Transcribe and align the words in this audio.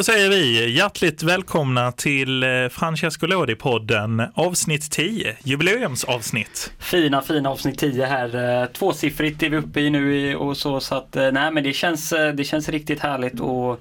då 0.00 0.04
säger 0.04 0.30
vi 0.30 0.70
hjärtligt 0.70 1.22
välkomna 1.22 1.92
till 1.92 2.42
eh, 2.42 2.48
Francesco 2.70 3.26
Lodi-podden 3.26 4.28
avsnitt 4.34 4.90
10, 4.90 5.36
jubileumsavsnitt. 5.44 6.72
Fina, 6.78 7.22
fina 7.22 7.50
avsnitt 7.50 7.78
10 7.78 8.06
här. 8.06 8.60
Eh, 8.62 8.66
tvåsiffrigt 8.66 9.42
är 9.42 9.50
vi 9.50 9.56
uppe 9.56 9.80
i 9.80 9.90
nu 9.90 10.36
och 10.36 10.56
så, 10.56 10.80
så 10.80 10.94
att 10.94 11.16
eh, 11.16 11.32
nej 11.32 11.52
men 11.52 11.64
det 11.64 11.72
känns, 11.72 12.10
det 12.10 12.44
känns 12.46 12.68
riktigt 12.68 13.00
härligt 13.00 13.40
och 13.40 13.80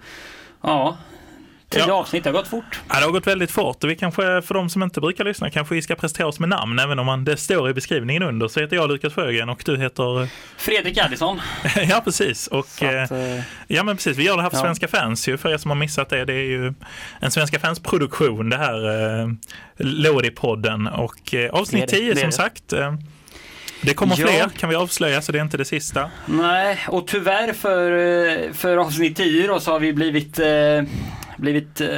ja, 0.62 0.98
Tio 1.70 1.88
ja. 1.88 1.94
avsnitt, 1.94 2.24
det 2.24 2.30
har 2.30 2.38
gått 2.38 2.48
fort. 2.48 2.82
Ja, 2.90 3.00
det 3.00 3.06
har 3.06 3.12
gått 3.12 3.28
väldigt 3.28 3.52
fort 3.52 3.84
och 3.84 3.90
vi 3.90 3.96
kanske, 3.96 4.42
för 4.42 4.54
de 4.54 4.70
som 4.70 4.84
inte 4.84 5.02
brukar 5.02 5.24
lyssna, 5.24 5.50
kanske 5.50 5.76
vi 5.76 5.82
ska 5.82 5.96
presentera 5.96 6.28
oss 6.28 6.40
med 6.40 6.50
namn, 6.50 6.80
även 6.80 7.00
om 7.00 7.06
man, 7.06 7.26
det 7.26 7.38
står 7.38 7.70
i 7.70 7.74
beskrivningen 7.74 8.23
under. 8.23 8.48
Så 8.48 8.60
heter 8.60 8.76
jag 8.76 8.90
Lukas 8.90 9.14
Sjögren 9.14 9.50
och 9.50 9.62
du 9.66 9.77
heter? 9.77 10.30
Fredrik 10.58 10.98
Addison. 10.98 11.41
ja, 11.90 12.02
precis. 12.04 12.48
Och, 12.48 12.68
att, 12.82 13.12
eh, 13.12 13.41
ja, 13.68 13.84
men 13.84 13.96
precis. 13.96 14.18
Vi 14.18 14.24
gör 14.24 14.38
det 14.38 14.44
här 14.44 14.50
för 14.50 14.58
ja. 14.58 14.63
Svenska 14.63 14.88
fans 14.88 15.27
ju, 15.27 15.38
för 15.38 15.50
er 15.50 15.58
som 15.58 15.72
har 15.72 15.76
missat 15.76 16.10
det. 16.10 16.26
Det 16.26 16.34
är 16.34 16.50
ju 16.50 16.74
en 17.20 17.32
Svenska 17.32 17.60
fans-produktion 17.60 18.49
det 18.49 18.58
här, 18.58 18.86
eh, 19.22 19.30
Lodi-podden. 19.77 20.91
Och 20.91 21.34
eh, 21.34 21.52
avsnitt 21.52 21.88
10 21.88 22.16
som 22.16 22.32
sagt. 22.32 22.74
Eh, 22.74 22.94
det 23.82 23.94
kommer 23.94 24.16
ja. 24.20 24.27
fler 24.27 24.49
kan 24.49 24.70
vi 24.70 24.76
avslöja 24.76 25.22
så 25.22 25.32
det 25.32 25.40
är 25.40 25.44
inte 25.44 25.58
det 25.58 25.66
sista. 25.66 26.12
Nej, 26.26 26.80
och 26.88 27.08
tyvärr 27.08 27.54
för, 27.54 27.91
eh, 27.91 28.54
för 28.54 28.77
avsnitt 28.77 29.18
10 29.18 29.48
då 29.48 29.60
så 29.60 29.72
har 29.72 29.80
vi 29.80 29.94
blivit 29.94 30.40
eh, 30.40 30.48
blivit 31.39 31.81
eh, 31.81 31.89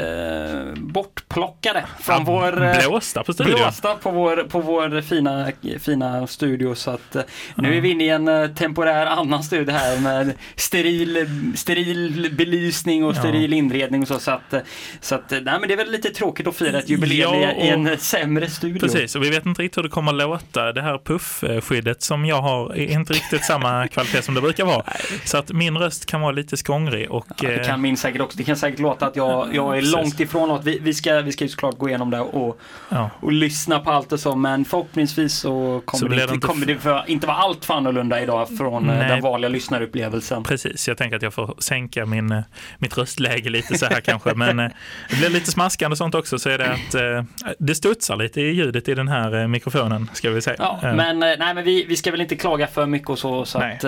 bortplockade 0.76 1.86
från 2.00 2.16
ja, 2.16 2.24
vår... 2.26 2.64
Eh, 2.64 2.88
blåsta 2.88 3.24
på 3.24 3.34
studion. 3.34 3.56
Blåsta 3.56 3.96
på 3.96 4.12
vår, 4.12 4.38
på 4.50 4.60
vår 4.60 5.02
fina, 5.02 5.52
fina 5.80 6.28
studio. 6.28 6.76
Så 6.76 6.92
att 6.92 7.16
eh, 7.16 7.24
nu 7.56 7.78
är 7.78 7.82
vi 7.82 7.90
inne 7.90 8.04
i 8.04 8.10
en 8.10 8.28
eh, 8.28 8.48
temporär 8.48 9.06
annan 9.06 9.44
studio 9.44 9.74
här 9.74 10.00
med 10.00 10.34
steril, 10.56 11.28
steril 11.56 12.34
belysning 12.38 13.06
och 13.06 13.16
steril 13.16 13.52
ja. 13.52 13.58
inredning 13.58 14.02
och 14.02 14.08
så. 14.08 14.20
Så 14.20 14.32
att, 14.32 14.54
så 15.02 15.16
att 15.16 15.32
nej, 15.32 15.44
men 15.44 15.62
det 15.62 15.74
är 15.74 15.78
väl 15.78 15.92
lite 15.92 16.10
tråkigt 16.10 16.48
att 16.48 16.56
fira 16.56 16.80
ett 16.80 16.90
jubileum 16.90 17.42
ja, 17.42 17.52
i 17.52 17.70
en 17.70 17.98
sämre 17.98 18.50
studio. 18.50 18.80
Precis, 18.80 19.16
och 19.16 19.24
vi 19.24 19.30
vet 19.30 19.46
inte 19.46 19.62
riktigt 19.62 19.78
hur 19.78 19.84
det 19.84 19.90
kommer 19.90 20.12
att 20.12 20.18
låta. 20.18 20.74
Det 20.74 20.82
här 20.82 20.98
puffskyddet 20.98 22.02
som 22.02 22.26
jag 22.26 22.42
har 22.42 22.76
är 22.76 22.92
inte 22.92 23.14
riktigt 23.14 23.46
samma 23.46 23.88
kvalitet 23.92 24.22
som 24.22 24.36
det 24.36 24.42
brukar 24.42 24.66
vara. 24.66 24.84
Så 25.26 25.38
att 25.38 25.52
min 25.52 25.78
röst 25.78 26.06
kan 26.06 26.22
vara 26.22 26.32
lite 26.32 26.58
skångrig. 26.58 27.12
Och, 27.12 27.28
ja, 27.42 27.50
det 27.50 27.66
kan 27.66 27.82
min 27.82 27.98
säkert 27.98 28.22
också. 28.22 28.38
Det 28.38 28.44
kan 28.44 28.56
säkert 28.56 28.80
låta 28.80 29.06
att 29.06 29.16
jag 29.16 29.31
jag, 29.52 29.78
är 29.78 29.82
långt 29.82 30.20
ifrån 30.20 30.50
något. 30.50 30.64
Vi, 30.64 30.80
vi, 30.80 30.94
ska, 30.94 31.22
vi 31.22 31.32
ska 31.32 31.44
ju 31.44 31.50
såklart 31.50 31.78
gå 31.78 31.90
igenom 31.90 32.10
det 32.10 32.20
och, 32.20 32.60
ja. 32.90 33.10
och 33.20 33.32
lyssna 33.32 33.80
på 33.80 33.92
allt 33.92 34.12
och 34.12 34.20
så. 34.20 34.36
Men 34.36 34.66
förhoppningsvis 34.66 35.34
så 35.34 35.82
kommer, 35.86 36.00
så 36.00 36.08
det, 36.08 36.34
inte, 36.34 36.48
kommer 36.48 36.66
det 36.66 36.78
för, 36.78 37.04
inte 37.08 37.28
vara 37.28 37.38
allt 37.38 37.66
för 37.66 37.74
annorlunda 37.74 38.22
idag 38.22 38.58
från 38.58 38.90
eh, 38.90 38.98
Nej. 38.98 39.10
den 39.10 39.22
vanliga 39.22 39.50
lyssnarupplevelsen. 39.50 40.44
Precis, 40.44 40.88
jag 40.88 40.98
tänker 40.98 41.16
att 41.16 41.22
jag 41.22 41.34
får 41.34 41.56
sänka 41.60 42.06
min, 42.06 42.32
eh, 42.32 42.42
mitt 42.78 42.98
röstläge 42.98 43.50
lite 43.50 43.78
så 43.78 43.86
här 43.86 44.02
kanske. 44.02 44.34
Men 44.34 44.60
eh, 44.60 44.72
det 45.10 45.16
blir 45.16 45.30
lite 45.30 45.52
smaskande 45.52 45.94
och 45.94 45.98
sånt 45.98 46.16
också. 46.16 46.40
Så 46.40 46.50
är 46.50 46.58
det 46.58 46.72
att 46.72 47.26
det 47.60 47.76
studsar 47.76 48.16
lite 48.16 48.42
i 48.42 48.52
ljudet 48.52 48.90
i 48.90 48.94
den 48.94 49.08
här 49.08 49.48
mikrofonen 49.48 50.10
ska 50.14 50.30
vi 50.30 50.42
säga. 50.42 50.56
Ja, 50.60 50.80
men, 50.82 51.20
nej, 51.20 51.38
men 51.40 51.64
vi, 51.64 51.86
vi 51.86 51.96
ska 51.96 52.12
väl 52.12 52.22
inte 52.22 52.36
klaga 52.36 52.68
för 52.68 52.86
mycket 52.86 53.10
och 53.10 53.20
så. 53.20 53.46
Så, 53.46 53.60
att, 53.60 53.82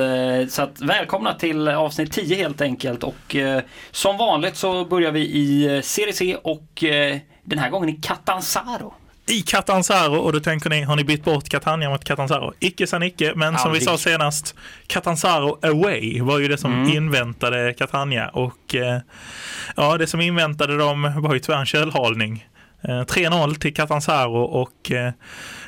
så 0.51 0.61
att, 0.61 0.81
välkomna 0.81 1.33
till 1.33 1.67
avsnitt 1.67 2.11
10 2.11 2.35
helt 2.35 2.61
enkelt. 2.61 3.03
Och 3.03 3.35
som 3.91 4.17
vanligt 4.17 4.55
så 4.55 4.85
börjar 4.85 5.11
vi 5.11 5.32
i 5.33 5.75
eh, 5.75 5.81
Serie 5.81 6.13
C 6.13 6.37
och 6.43 6.83
eh, 6.83 7.17
den 7.43 7.59
här 7.59 7.69
gången 7.69 7.89
i 7.89 7.93
Catanzaro. 7.93 8.93
I 9.27 9.41
Catanzaro 9.41 10.15
och 10.15 10.33
då 10.33 10.39
tänker 10.39 10.69
ni, 10.69 10.81
har 10.81 10.95
ni 10.95 11.03
bytt 11.03 11.23
bort 11.23 11.49
Catania 11.49 11.89
mot 11.89 12.03
Catanzaro? 12.03 12.53
Icke 12.59 12.87
sa 12.87 13.05
icke, 13.05 13.33
men 13.35 13.57
som 13.57 13.71
vi 13.71 13.81
sa 13.81 13.97
senast, 13.97 14.55
Catanzaro 14.87 15.59
away 15.61 16.21
var 16.21 16.39
ju 16.39 16.47
det 16.47 16.57
som 16.57 16.73
mm. 16.73 16.97
inväntade 16.97 17.73
Catania 17.73 18.29
och 18.29 18.75
eh, 18.75 18.99
ja, 19.75 19.97
det 19.97 20.07
som 20.07 20.21
inväntade 20.21 20.77
dem 20.77 21.13
var 21.17 21.33
ju 21.33 21.39
tyvärr 21.39 21.59
en 21.59 21.65
kölhalning. 21.65 22.47
Eh, 22.87 23.01
3-0 23.01 23.55
till 23.55 23.73
Catanzaro 23.73 24.43
och 24.43 24.91
eh, 24.91 25.11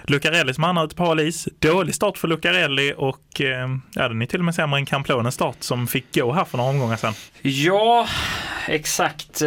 Lucarelli 0.03 0.53
som 0.53 0.63
hamnar 0.63 0.85
ute 0.85 0.95
på 0.95 1.03
hal 1.03 1.19
is. 1.19 1.47
Dålig 1.59 1.95
start 1.95 2.17
för 2.17 2.27
Lucarelli 2.27 2.93
och 2.97 3.41
eh, 3.41 3.69
ja, 3.93 4.07
den 4.07 4.21
är 4.21 4.25
till 4.25 4.39
och 4.39 4.45
med 4.45 4.55
sämre 4.55 4.79
än 4.79 4.85
Camplones 4.85 5.33
start 5.33 5.57
som 5.59 5.87
fick 5.87 6.15
gå 6.15 6.33
här 6.33 6.45
för 6.45 6.57
några 6.57 6.69
omgångar 6.69 6.95
sedan. 6.95 7.13
Ja, 7.41 8.07
exakt. 8.67 9.41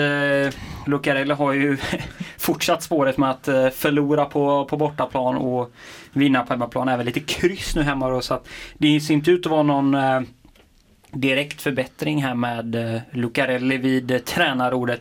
Lucarelli 0.87 1.35
har 1.35 1.53
ju 1.53 1.77
fortsatt 2.39 2.83
spåret 2.83 3.19
med 3.19 3.31
att 3.31 3.75
förlora 3.75 4.25
på, 4.25 4.65
på 4.65 4.77
bortaplan 4.77 5.37
och 5.37 5.73
vinna 6.13 6.43
på 6.43 6.53
hemmaplan. 6.53 6.89
Även 6.89 7.07
lite 7.07 7.21
kryss 7.21 7.77
nu 7.77 7.83
hemma 7.83 8.09
då, 8.09 8.21
så 8.21 8.35
att 8.35 8.49
det 8.79 9.01
ser 9.01 9.15
inte 9.15 9.31
ut 9.31 9.47
att 9.47 9.53
vara 9.53 9.63
någon 9.63 9.97
direkt 11.13 11.63
förbättring 11.63 12.23
här 12.23 12.35
med 12.35 13.03
Lucarelli 13.13 13.77
vid 13.77 14.25
tränarordet. 14.25 15.01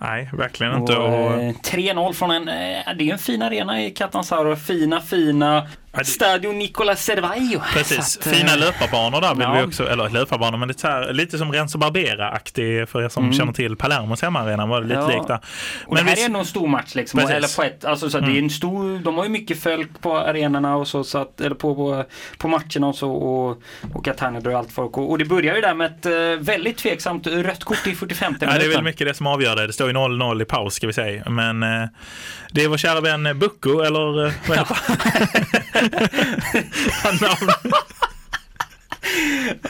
Nej, 0.00 0.30
verkligen 0.32 0.76
inte. 0.76 0.96
Och, 0.96 1.32
3-0 1.32 2.06
eh, 2.06 2.12
från 2.12 2.30
en, 2.30 2.48
eh, 2.48 2.94
det 2.98 3.08
är 3.08 3.12
en 3.12 3.18
fin 3.18 3.42
arena 3.42 3.82
i 3.82 3.90
Catanzaro. 3.90 4.56
Fina, 4.56 5.00
fina 5.00 5.68
Stadio 6.04 6.52
Nicola 6.52 6.96
Servaio. 6.96 7.62
Precis, 7.72 8.18
att, 8.18 8.24
fina 8.24 8.52
eh, 8.52 8.58
löparbanor 8.58 9.20
där 9.20 9.34
vill 9.34 9.42
ja. 9.42 9.52
vi 9.52 9.62
också, 9.62 9.88
eller 9.88 10.08
löparbanor 10.08 10.58
men 10.58 10.68
lite, 10.68 10.88
här, 10.88 11.12
lite 11.12 11.38
som 11.38 11.52
Renzo 11.52 11.78
Barbera-aktig 11.78 12.88
för 12.88 13.02
er 13.02 13.08
som 13.08 13.24
mm. 13.24 13.36
känner 13.36 13.52
till 13.52 13.76
Palermos 13.76 14.22
hemmaarena 14.22 14.66
var 14.66 14.80
det 14.80 14.86
lite 14.86 15.00
ja. 15.00 15.08
likt 15.08 15.28
där. 15.28 15.38
Men 15.86 15.94
det 15.96 16.10
här 16.10 16.16
vi... 16.16 16.22
är 16.22 16.38
en 16.38 16.44
stor 16.44 16.68
match 16.68 16.94
liksom, 16.94 17.20
eller 17.20 17.56
på 17.56 17.62
ett, 17.62 17.84
alltså 17.84 18.10
så 18.10 18.18
mm. 18.18 18.30
det 18.30 18.34
är 18.34 18.38
en 18.38 18.38
mm. 18.38 18.50
stor, 18.50 18.98
de 18.98 19.16
har 19.16 19.24
ju 19.24 19.30
mycket 19.30 19.62
folk 19.62 20.00
på 20.00 20.18
arenorna 20.18 20.76
och 20.76 20.88
så, 20.88 21.04
så 21.04 21.18
att, 21.18 21.40
eller 21.40 21.54
på, 21.54 21.74
på, 21.74 22.04
på 22.38 22.48
matcherna 22.48 22.86
och 22.86 22.96
så 22.96 23.10
och, 23.10 23.62
och 23.94 24.04
Catania 24.04 24.40
drar 24.40 24.52
allt 24.52 24.72
folk 24.72 24.98
och, 24.98 25.10
och, 25.10 25.18
det 25.18 25.24
börjar 25.24 25.54
ju 25.54 25.60
där 25.60 25.74
med 25.74 25.86
ett 25.86 26.06
uh, 26.06 26.44
väldigt 26.44 26.76
tveksamt 26.76 27.26
rött 27.26 27.64
kort 27.64 27.86
i 27.86 27.94
45 27.94 28.32
minuten. 28.32 28.48
Ja, 28.52 28.58
det 28.58 28.64
är 28.64 28.68
väl 28.68 28.84
mycket 28.84 29.06
det 29.06 29.14
som 29.14 29.26
avgör 29.26 29.56
det. 29.56 29.66
Det 29.66 29.72
står 29.72 29.88
ju 29.88 29.94
0-0 29.94 30.42
i 30.42 30.44
paus 30.44 30.74
ska 30.74 30.86
vi 30.86 30.92
säga, 30.92 31.30
men 31.30 31.62
uh, 31.62 31.88
det 32.50 32.64
är 32.64 32.68
vår 32.68 32.76
kära 32.76 33.00
vän 33.00 33.38
Bucco, 33.38 33.80
eller 33.80 34.32
vad 34.48 34.58
heter 34.58 34.76
han? 37.02 38.09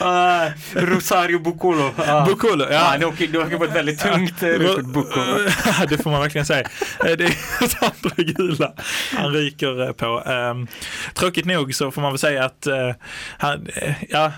Uh, 0.01 0.51
Rosario 0.73 1.39
Bucolo. 1.39 1.87
Uh. 1.87 2.25
Bucolo, 2.25 2.65
ja. 2.71 2.93
Uh, 2.93 2.99
det, 2.99 3.05
åker, 3.05 3.27
det 3.27 3.37
åker 3.37 3.57
på 3.57 3.63
ett 3.63 3.75
väldigt 3.75 3.99
tungt 3.99 4.43
uh, 4.43 4.57
Bucolo. 4.83 5.49
det 5.89 5.97
får 5.97 6.11
man 6.11 6.21
verkligen 6.21 6.45
säga. 6.45 6.67
Eh, 7.05 7.17
det 7.17 7.23
är 7.23 7.33
andra 7.81 8.23
gula 8.23 8.73
han 9.17 9.33
ryker 9.33 9.87
eh, 9.87 9.91
på. 9.91 10.23
Um, 10.31 10.67
tråkigt 11.13 11.45
nog 11.45 11.75
så 11.75 11.91
får 11.91 12.01
man 12.01 12.11
väl 12.11 12.19
säga 12.19 12.45
att 12.45 12.67
uh, 12.67 12.93
han, 13.37 13.67
ja, 14.09 14.31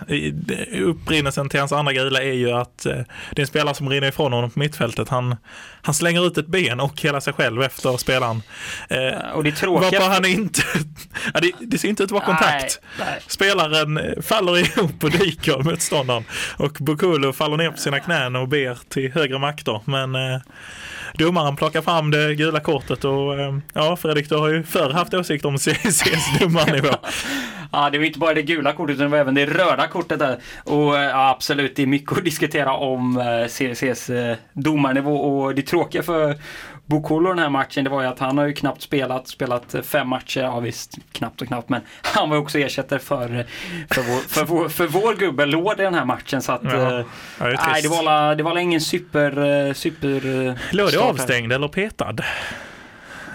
upprinnelsen 0.82 1.50
till 1.50 1.60
hans 1.60 1.72
andra 1.72 1.94
gula 1.94 2.22
är 2.24 2.34
ju 2.34 2.52
att 2.52 2.86
uh, 2.86 2.94
det 3.32 3.40
är 3.40 3.42
en 3.42 3.48
spelare 3.48 3.76
som 3.76 3.90
rinner 3.90 4.08
ifrån 4.08 4.34
honom 4.34 4.50
på 4.50 4.60
mittfältet. 4.60 5.10
Han, 5.10 5.36
han 5.82 5.94
slänger 5.94 6.28
ut 6.28 6.38
ett 6.38 6.48
ben 6.48 6.80
och 6.80 7.02
hela 7.02 7.22
sig 7.22 7.34
själv 7.34 7.64
efter 7.64 7.98
spelaren. 7.98 8.42
Uh, 8.92 9.32
och 9.34 9.44
det 9.44 9.50
är 9.50 9.56
tråkiga... 9.56 10.00
Varför 10.00 10.14
han 10.14 10.26
inte... 10.26 10.62
ja, 11.34 11.40
det, 11.40 11.52
det, 11.60 11.78
ser 11.78 11.90
inte 11.90 12.04
ut 12.04 12.08
att 12.08 12.12
vara 12.12 12.26
kontakt. 12.26 12.80
Nej, 13.00 13.08
nej. 13.08 13.22
Spelaren 13.28 14.24
faller 14.24 14.58
ihop 14.58 14.93
och 15.02 15.12
dyker 15.12 15.64
motståndaren. 15.64 16.24
Och 16.58 16.78
Bukulu 16.80 17.34
faller 17.34 17.58
ner 17.58 17.72
på 17.72 17.78
sina 17.78 18.00
knän 18.00 18.36
och 18.36 18.48
ber 18.48 18.80
till 18.90 19.12
högre 19.12 19.40
makter. 19.40 19.82
Men 19.86 20.16
eh, 20.16 20.42
domaren 21.14 21.56
plockar 21.56 21.82
fram 21.82 22.12
det 22.12 22.36
gula 22.36 22.60
kortet 22.60 23.06
och 23.06 23.40
eh, 23.40 23.58
ja, 23.74 23.96
Fredrik, 23.96 24.30
du 24.30 24.36
har 24.36 24.50
ju 24.50 24.64
förr 24.64 24.90
haft 24.90 25.14
åsikter 25.14 25.50
om 25.50 25.58
CCs 25.58 26.40
domarnivå. 26.40 26.94
Ja, 27.74 27.90
det 27.90 27.98
var 27.98 28.06
inte 28.06 28.20
bara 28.20 28.34
det 28.34 28.42
gula 28.42 28.74
kortet 28.74 28.96
utan 28.96 29.06
det 29.06 29.12
var 29.12 29.18
även 29.18 29.36
det 29.36 29.46
röda 29.46 29.88
kortet 29.88 30.20
där. 30.20 30.38
Och 30.64 30.96
ja, 30.96 31.30
absolut, 31.30 31.76
det 31.76 31.82
är 31.82 31.88
mycket 31.88 32.18
att 32.18 32.24
diskutera 32.24 32.74
om 32.74 33.18
eh, 33.18 33.48
CSCs 33.48 34.10
eh, 34.10 34.36
domarnivå 34.54 35.16
och 35.16 35.56
det 35.56 35.62
tråkiga 35.62 36.04
för 36.04 36.36
Bokolo 36.86 37.30
den 37.30 37.40
här 37.40 37.50
matchen, 37.50 37.84
det 37.84 37.90
var 37.90 38.02
ju 38.02 38.08
att 38.08 38.20
han 38.20 38.38
har 38.38 38.46
ju 38.46 38.54
knappt 38.54 38.82
spelat, 38.82 39.28
spelat 39.28 39.76
fem 39.84 40.08
matcher, 40.08 40.42
ja 40.42 40.60
visst, 40.60 40.98
knappt 41.12 41.42
och 41.42 41.48
knappt, 41.48 41.70
men 41.70 41.82
han 42.02 42.30
var 42.30 42.38
också 42.38 42.60
ersättare 42.60 43.00
för, 43.00 43.46
för, 43.90 44.02
vår, 44.02 44.20
för, 44.28 44.46
vår, 44.46 44.70
för 44.70 44.88
vår 44.88 45.16
gubbe 45.16 45.46
Lord 45.46 45.80
i 45.80 45.84
den 45.84 45.94
här 45.94 46.06
matchen. 46.06 46.42
Så 46.42 46.52
att, 46.52 46.64
ja, 46.64 47.00
eh, 47.00 47.06
ja, 47.40 47.46
det, 47.46 47.60
nej, 47.68 47.82
det 47.82 47.88
var, 47.88 48.36
det 48.36 48.44
var 48.44 48.58
ingen 48.58 48.82
super... 48.82 49.68
Eh, 49.68 49.74
super 49.74 50.76
Låg 50.76 50.96
avstängd 50.96 51.54
eller 51.54 51.68
petad? 51.68 52.16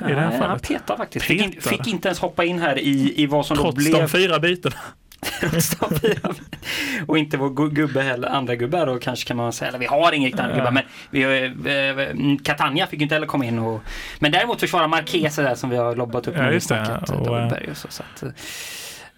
I 0.01 0.15
det 0.15 0.21
här 0.21 0.31
fallet. 0.31 0.49
Han 0.49 0.59
petade 0.59 0.99
faktiskt. 0.99 1.27
Fick, 1.27 1.43
in, 1.43 1.61
fick, 1.61 1.87
inte 1.87 2.09
ens 2.09 2.19
hoppa 2.19 2.45
in 2.45 2.59
här 2.59 2.79
i, 2.79 3.23
i 3.23 3.27
vad 3.27 3.47
som 3.47 3.57
Trots 3.57 3.75
då 3.75 3.83
blev... 3.83 3.93
Trots 3.93 4.13
de 4.13 4.19
fyra 4.19 4.39
bytena. 4.39 4.77
och 7.07 7.19
inte 7.19 7.37
vår 7.37 7.71
gubbe 7.71 8.03
heller, 8.03 8.29
andra 8.29 8.57
gubbar 8.57 8.87
då 8.87 8.99
kanske 8.99 9.29
kan 9.29 9.37
man 9.37 9.53
säga. 9.53 9.69
Eller 9.69 9.79
vi 9.79 9.87
har 9.87 10.13
inga 10.13 10.43
andra 10.43 10.57
gubbar 10.57 10.71
men 10.71 10.83
vi, 11.11 11.23
äh, 11.23 12.45
Catania 12.45 12.87
fick 12.87 13.01
ju 13.01 13.03
inte 13.03 13.15
heller 13.15 13.27
komma 13.27 13.45
in. 13.45 13.59
Och, 13.59 13.81
men 14.19 14.33
däremot 14.33 14.61
försvara 14.61 14.89
Marquese 14.89 15.37
där 15.37 15.55
som 15.55 15.71
vi 15.71 15.77
har 15.77 15.97
lobbat 15.97 16.29
upp. 16.29 16.35
Ja, 16.37 16.51
just 16.51 16.69
det. 16.69 17.01
Och, 17.09 17.27
och 17.71 17.77
så, 17.77 17.89
så 17.91 18.03
att, 18.03 18.25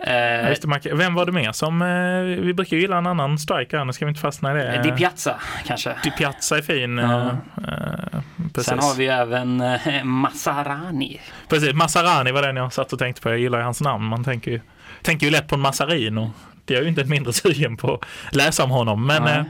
Eh, 0.07 0.49
Just 0.49 0.63
det, 0.83 0.95
vem 0.95 1.15
var 1.15 1.27
det 1.27 1.33
mer 1.33 1.53
som, 1.53 1.83
eh, 1.83 2.43
vi 2.45 2.55
brukar 2.55 2.77
ju 2.77 2.83
gilla 2.83 2.99
en 2.99 3.07
annan 3.07 3.39
striker, 3.39 3.85
nu 3.85 3.93
ska 3.93 4.05
vi 4.05 4.09
inte 4.09 4.21
fastna 4.21 4.53
i 4.53 4.63
det. 4.63 4.81
Di 4.83 4.91
Piazza 4.93 5.35
kanske. 5.67 5.95
Di 6.05 6.11
Piazza 6.11 6.59
är 6.59 6.63
fin. 6.63 6.99
Ja. 6.99 7.31
Eh, 7.31 8.63
Sen 8.63 8.79
har 8.79 8.95
vi 8.97 9.07
även 9.07 9.63
Massarani. 10.05 11.21
Precis, 11.49 11.75
Massarani 11.75 12.33
var 12.33 12.43
den 12.43 12.57
jag 12.57 12.73
satt 12.73 12.93
och 12.93 12.99
tänkte 12.99 13.23
på, 13.23 13.29
jag 13.31 13.39
gillar 13.39 13.59
ju 13.59 13.65
hans 13.65 13.81
namn, 13.81 14.05
man 14.05 14.25
tänker 14.25 14.51
ju, 14.51 14.61
tänker 15.03 15.27
ju 15.27 15.33
lätt 15.33 15.49
på 15.49 15.55
en 15.55 15.61
Massarino. 15.61 16.33
Blir 16.71 16.79
jag 16.79 16.83
ju 16.83 16.89
inte 16.89 17.05
mindre 17.05 17.33
sugen 17.33 17.77
på 17.77 17.95
att 17.95 18.37
läsa 18.37 18.65
om 18.65 18.71
honom. 18.71 19.07
Men 19.07 19.27
eh, 19.27 19.45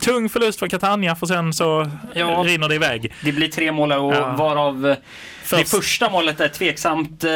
tung 0.00 0.28
förlust 0.28 0.58
för 0.58 0.68
Catania 0.68 1.16
för 1.16 1.26
sen 1.26 1.52
så 1.52 1.90
ja, 2.14 2.42
rinner 2.46 2.68
det 2.68 2.74
iväg. 2.74 3.14
Det 3.24 3.32
blir 3.32 3.48
tre 3.48 3.72
mål 3.72 3.92
och 3.92 4.14
ja. 4.14 4.34
varav 4.38 4.86
eh, 4.86 4.96
Först... 5.42 5.62
det 5.62 5.76
första 5.76 6.10
målet 6.10 6.40
är 6.40 6.48
tveksamt 6.48 7.24
eh, 7.24 7.30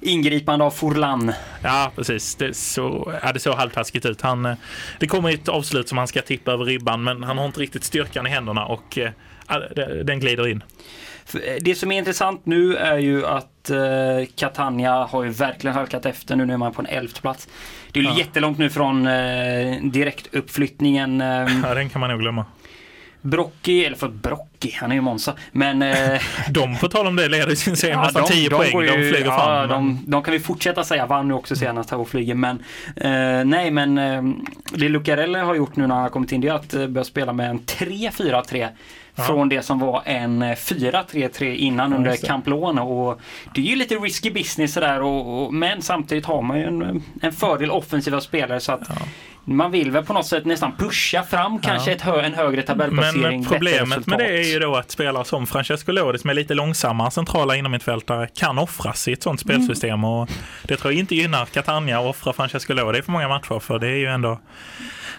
ingripande 0.00 0.64
av 0.64 0.70
Forlan. 0.70 1.32
Ja, 1.62 1.92
precis. 1.96 2.34
Det, 2.34 2.56
så, 2.56 3.12
ja, 3.22 3.32
det 3.32 3.40
såg 3.40 3.54
halvtaskigt 3.54 4.06
ut. 4.06 4.20
Han, 4.20 4.46
eh, 4.46 4.54
det 5.00 5.06
kommer 5.06 5.34
ett 5.34 5.48
avslut 5.48 5.88
som 5.88 5.98
han 5.98 6.08
ska 6.08 6.22
tippa 6.22 6.52
över 6.52 6.64
ribban 6.64 7.04
men 7.04 7.22
han 7.22 7.38
har 7.38 7.46
inte 7.46 7.60
riktigt 7.60 7.84
styrkan 7.84 8.26
i 8.26 8.30
händerna 8.30 8.64
och 8.64 8.98
eh, 8.98 9.10
den 10.04 10.20
glider 10.20 10.48
in. 10.48 10.62
Eh, 11.32 11.56
det 11.60 11.74
som 11.74 11.92
är 11.92 11.98
intressant 11.98 12.46
nu 12.46 12.76
är 12.76 12.98
ju 12.98 13.26
att 13.26 13.70
eh, 13.70 13.78
Catania 14.36 15.04
har 15.04 15.24
ju 15.24 15.30
verkligen 15.30 15.76
halkat 15.76 16.06
efter 16.06 16.36
nu. 16.36 16.46
Nu 16.46 16.52
är 16.52 16.56
man 16.56 16.72
på 16.72 16.82
en 16.82 16.86
elfte 16.86 17.20
plats. 17.20 17.48
Det 17.92 18.00
är 18.00 18.04
ja. 18.04 18.18
jättelångt 18.18 18.58
nu 18.58 18.70
från 18.70 19.06
eh, 19.06 19.82
direktuppflyttningen. 19.82 21.20
Eh, 21.20 21.26
ja, 21.62 21.74
den 21.74 21.88
kan 21.88 22.00
man 22.00 22.10
nog 22.10 22.20
glömma. 22.20 22.44
Brocki, 23.24 23.84
eller 23.84 23.96
för 23.96 24.08
Brocki, 24.08 24.76
han 24.80 24.90
är 24.90 24.94
ju 24.94 25.00
Monza. 25.00 25.34
Men... 25.52 25.82
Eh, 25.82 26.20
de, 26.50 26.76
på 26.78 26.88
tal 26.88 27.06
om 27.06 27.16
det, 27.16 27.28
leder 27.28 27.54
sin 27.54 27.76
serie 27.76 27.94
ja, 27.94 28.02
nästan 28.02 28.24
10 28.24 28.50
poäng. 28.50 28.80
Ju, 28.80 28.86
de 28.86 28.92
flyger 28.92 29.24
ja, 29.24 29.36
fram. 29.36 29.68
De, 29.68 30.04
de, 30.06 30.22
kan 30.22 30.32
vi 30.32 30.40
fortsätta 30.40 30.84
säga, 30.84 31.06
vann 31.06 31.28
nu 31.28 31.34
också 31.34 31.56
senast 31.56 31.90
här 31.90 31.98
och 31.98 32.08
flyger. 32.08 32.34
Men 32.34 32.62
eh, 32.96 33.44
nej, 33.44 33.70
men 33.70 33.98
eh, 33.98 34.22
det 34.72 34.88
Lucarelli 34.88 35.38
har 35.38 35.54
gjort 35.54 35.76
nu 35.76 35.86
när 35.86 35.94
han 35.94 36.02
har 36.02 36.10
kommit 36.10 36.32
in, 36.32 36.40
det 36.40 36.48
är 36.48 36.54
att 36.54 36.74
eh, 36.74 36.86
börja 36.86 37.04
spela 37.04 37.32
med 37.32 37.50
en 37.50 37.60
3-4-3 37.60 38.68
från 39.16 39.48
det 39.48 39.62
som 39.62 39.78
var 39.78 40.02
en 40.04 40.42
4-3-3 40.42 41.42
eh, 41.42 41.64
innan 41.64 41.90
ja, 41.90 41.96
under 41.96 42.16
Camplone. 42.16 42.80
Och 42.80 43.20
det 43.54 43.60
är 43.60 43.64
ju 43.64 43.76
lite 43.76 43.94
risky 43.94 44.30
business 44.30 44.72
sådär 44.72 45.02
och, 45.02 45.44
och, 45.44 45.54
men 45.54 45.82
samtidigt 45.82 46.26
har 46.26 46.42
man 46.42 46.58
ju 46.58 46.64
en, 46.64 47.02
en 47.22 47.32
fördel 47.32 47.70
offensiva 47.70 48.20
spelare 48.20 48.60
så 48.60 48.72
att 48.72 48.82
ja. 48.88 48.94
Man 49.44 49.70
vill 49.70 49.90
väl 49.90 50.04
på 50.04 50.12
något 50.12 50.26
sätt 50.26 50.44
nästan 50.44 50.72
pusha 50.76 51.22
fram 51.22 51.58
kanske 51.58 51.92
ett 51.92 52.00
hö 52.00 52.20
en 52.20 52.34
högre 52.34 52.62
tabellplacering. 52.62 53.22
Men 53.22 53.44
problemet 53.44 54.06
med 54.06 54.18
det 54.18 54.38
är 54.38 54.52
ju 54.52 54.58
då 54.58 54.76
att 54.76 54.90
spelare 54.90 55.24
som 55.24 55.46
Francesco 55.46 55.92
Lodi 55.92 56.18
som 56.18 56.30
är 56.30 56.34
lite 56.34 56.54
långsammare 56.54 57.10
centrala 57.10 57.56
innermittfältare 57.56 58.28
kan 58.34 58.58
offras 58.58 59.08
i 59.08 59.12
ett 59.12 59.22
sånt 59.22 59.40
spelsystem. 59.40 59.90
Mm. 59.90 60.04
Och 60.04 60.30
det 60.62 60.76
tror 60.76 60.92
jag 60.92 61.00
inte 61.00 61.14
gynnar 61.14 61.44
Catania 61.44 61.98
att 61.98 62.06
offra 62.06 62.32
Francesco 62.32 62.72
Lodi 62.72 63.02
för 63.02 63.12
många 63.12 63.28
matcher 63.28 63.58
för 63.58 63.78
det 63.78 63.88
är 63.88 63.96
ju 63.96 64.06
ändå 64.06 64.38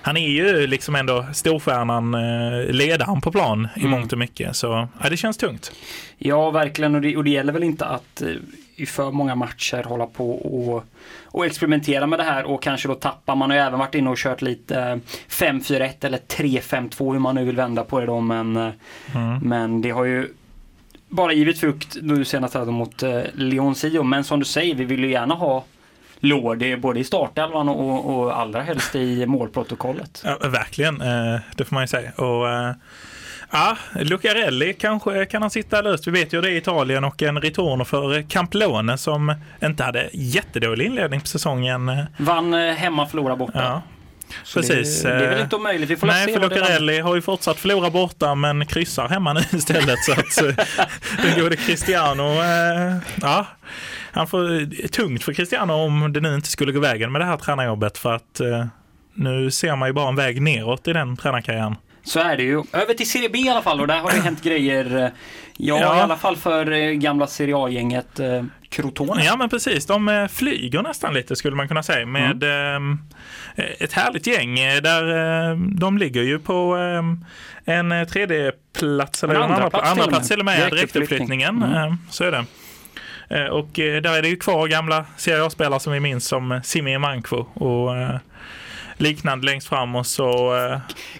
han 0.05 0.17
är 0.17 0.29
ju 0.29 0.67
liksom 0.67 0.95
ändå 0.95 1.25
storstjärnan, 1.33 2.13
eh, 2.13 2.65
ledaren 2.73 3.21
på 3.21 3.31
plan 3.31 3.67
i 3.75 3.79
mm. 3.79 3.91
mångt 3.91 4.13
och 4.13 4.19
mycket. 4.19 4.55
Så 4.55 4.87
ja, 5.03 5.09
det 5.09 5.17
känns 5.17 5.37
tungt. 5.37 5.71
Ja, 6.17 6.51
verkligen. 6.51 6.95
Och 6.95 7.01
det, 7.01 7.17
och 7.17 7.23
det 7.23 7.29
gäller 7.29 7.53
väl 7.53 7.63
inte 7.63 7.85
att 7.85 8.21
eh, 8.21 8.27
i 8.75 8.85
för 8.85 9.11
många 9.11 9.35
matcher 9.35 9.83
hålla 9.83 10.05
på 10.05 10.31
och, 10.31 10.83
och 11.25 11.45
experimentera 11.45 12.07
med 12.07 12.19
det 12.19 12.23
här 12.23 12.43
och 12.43 12.63
kanske 12.63 12.87
då 12.87 12.95
tappa. 12.95 13.35
Man 13.35 13.49
har 13.49 13.57
ju 13.57 13.63
även 13.63 13.79
varit 13.79 13.95
inne 13.95 14.09
och 14.09 14.17
kört 14.17 14.41
lite 14.41 14.99
5-4-1 15.29 15.81
eh, 15.81 15.91
eller 16.01 16.17
3-5-2 16.17 17.13
hur 17.13 17.19
man 17.19 17.35
nu 17.35 17.45
vill 17.45 17.55
vända 17.55 17.83
på 17.83 17.99
det 17.99 18.05
då. 18.05 18.19
Men, 18.19 18.57
mm. 18.57 19.39
men 19.41 19.81
det 19.81 19.89
har 19.89 20.05
ju 20.05 20.33
bara 21.09 21.33
givit 21.33 21.59
frukt 21.59 21.97
nu 22.01 22.25
senast 22.25 22.55
mot 22.55 23.03
eh, 23.03 23.21
Leon 23.33 23.75
Sio. 23.75 24.03
Men 24.03 24.23
som 24.23 24.39
du 24.39 24.45
säger, 24.45 24.75
vi 24.75 24.85
vill 24.85 25.03
ju 25.03 25.11
gärna 25.11 25.35
ha 25.35 25.63
Lordi 26.19 26.75
både 26.75 26.99
i 26.99 27.03
startelvan 27.03 27.69
och, 27.69 28.15
och 28.15 28.39
allra 28.39 28.61
helst 28.61 28.95
i 28.95 29.25
målprotokollet. 29.25 30.21
Ja, 30.25 30.37
verkligen, 30.49 31.01
eh, 31.01 31.39
det 31.55 31.65
får 31.65 31.73
man 31.73 31.83
ju 31.83 31.87
säga. 31.87 32.11
Och, 32.11 32.49
eh, 32.49 32.73
Ja, 33.55 33.77
Lucarelli 33.93 34.73
kanske 34.73 35.25
kan 35.25 35.41
han 35.41 35.51
sitta 35.51 35.81
löst. 35.81 36.07
Vi 36.07 36.11
vet 36.11 36.33
ju 36.33 36.41
det 36.41 36.49
i 36.49 36.57
Italien 36.57 37.03
och 37.03 37.21
en 37.21 37.41
return 37.41 37.85
för 37.85 38.21
Camplone 38.21 38.97
som 38.97 39.35
inte 39.63 39.83
hade 39.83 40.09
jättedålig 40.13 40.85
inledning 40.85 41.21
på 41.21 41.27
säsongen. 41.27 42.05
Vann 42.17 42.53
eh, 42.53 42.73
hemma, 42.73 43.07
förlorade 43.07 43.37
borta. 43.37 43.63
Ja. 43.63 43.81
Så 44.43 44.59
Precis. 44.59 45.03
Det, 45.03 45.09
det, 45.09 45.25
är 45.25 45.29
väl 45.29 45.41
inte 45.41 45.55
omöjligt. 45.55 45.89
Vi 45.89 45.95
får 45.95 46.07
Nej, 46.07 46.33
för 46.33 46.41
Lucarelli 46.41 46.99
har 46.99 47.15
ju 47.15 47.21
fortsatt 47.21 47.57
förlora 47.57 47.89
borta 47.89 48.35
men 48.35 48.65
kryssar 48.65 49.07
hemma 49.07 49.33
nu 49.33 49.39
istället. 49.57 49.99
så 50.03 50.11
att 50.11 50.39
den 51.23 51.39
gode 51.43 51.55
Cristiano, 51.55 52.23
ja, 53.21 53.47
han 54.11 54.27
får 54.27 54.87
tungt 54.87 55.23
för 55.23 55.33
Cristiano 55.33 55.73
om 55.73 56.13
det 56.13 56.21
nu 56.21 56.35
inte 56.35 56.49
skulle 56.49 56.71
gå 56.71 56.79
vägen 56.79 57.11
med 57.11 57.21
det 57.21 57.25
här 57.25 57.37
tränarjobbet 57.37 57.97
för 57.97 58.13
att 58.15 58.39
eh, 58.39 58.65
nu 59.13 59.51
ser 59.51 59.75
man 59.75 59.89
ju 59.89 59.93
bara 59.93 60.09
en 60.09 60.15
väg 60.15 60.41
neråt 60.41 60.87
i 60.87 60.93
den 60.93 61.17
tränarkarriären. 61.17 61.75
Så 62.05 62.19
är 62.19 62.37
det 62.37 62.43
ju. 62.43 62.63
Över 62.73 62.93
till 62.93 63.09
Serie 63.09 63.29
B 63.29 63.39
i 63.39 63.49
alla 63.49 63.61
fall 63.61 63.81
och 63.81 63.87
där 63.87 63.99
har 63.99 64.11
det 64.11 64.19
hänt 64.19 64.43
grejer. 64.43 64.97
Eh, 64.97 65.09
ja, 65.57 65.79
ja, 65.79 65.97
i 65.97 66.01
alla 66.01 66.17
fall 66.17 66.35
för 66.35 66.71
eh, 66.71 66.91
gamla 66.91 67.27
Serie 67.27 67.57
A-gänget 67.57 68.19
eh, 68.19 68.43
Crotone. 68.69 69.25
Ja 69.25 69.35
men 69.35 69.49
precis, 69.49 69.85
de 69.85 70.27
flyger 70.31 70.81
nästan 70.81 71.13
lite 71.13 71.35
skulle 71.35 71.55
man 71.55 71.67
kunna 71.67 71.83
säga 71.83 72.05
med 72.05 72.43
mm. 72.43 72.99
ett 73.55 73.93
härligt 73.93 74.27
gäng 74.27 74.55
där 74.55 75.55
de 75.79 75.97
ligger 75.97 76.21
ju 76.23 76.39
på 76.39 76.75
en 77.65 78.07
tredje 78.07 78.51
plats 78.79 79.23
eller 79.23 79.35
en 79.35 79.41
andra, 79.41 79.69
plats, 79.69 79.91
andra 79.91 80.07
plats 80.07 80.27
till 80.27 80.39
och 80.39 80.45
med, 80.45 80.71
direktuppflyttningen. 80.71 81.63
Mm. 81.63 81.97
Så 82.09 82.23
är 82.23 82.31
det. 82.31 83.49
Och 83.49 83.69
där 83.73 84.17
är 84.17 84.21
det 84.21 84.29
ju 84.29 84.37
kvar 84.37 84.67
gamla 84.67 85.05
Serie 85.17 85.45
A-spelare 85.45 85.79
som 85.79 85.93
vi 85.93 85.99
minns 85.99 86.27
som 86.27 86.61
Simi 86.63 86.97
Mankvo 86.97 87.37
och 87.53 87.95
liknande 88.97 89.45
längst 89.45 89.67
fram 89.67 89.95
och 89.95 90.05
så... 90.05 90.55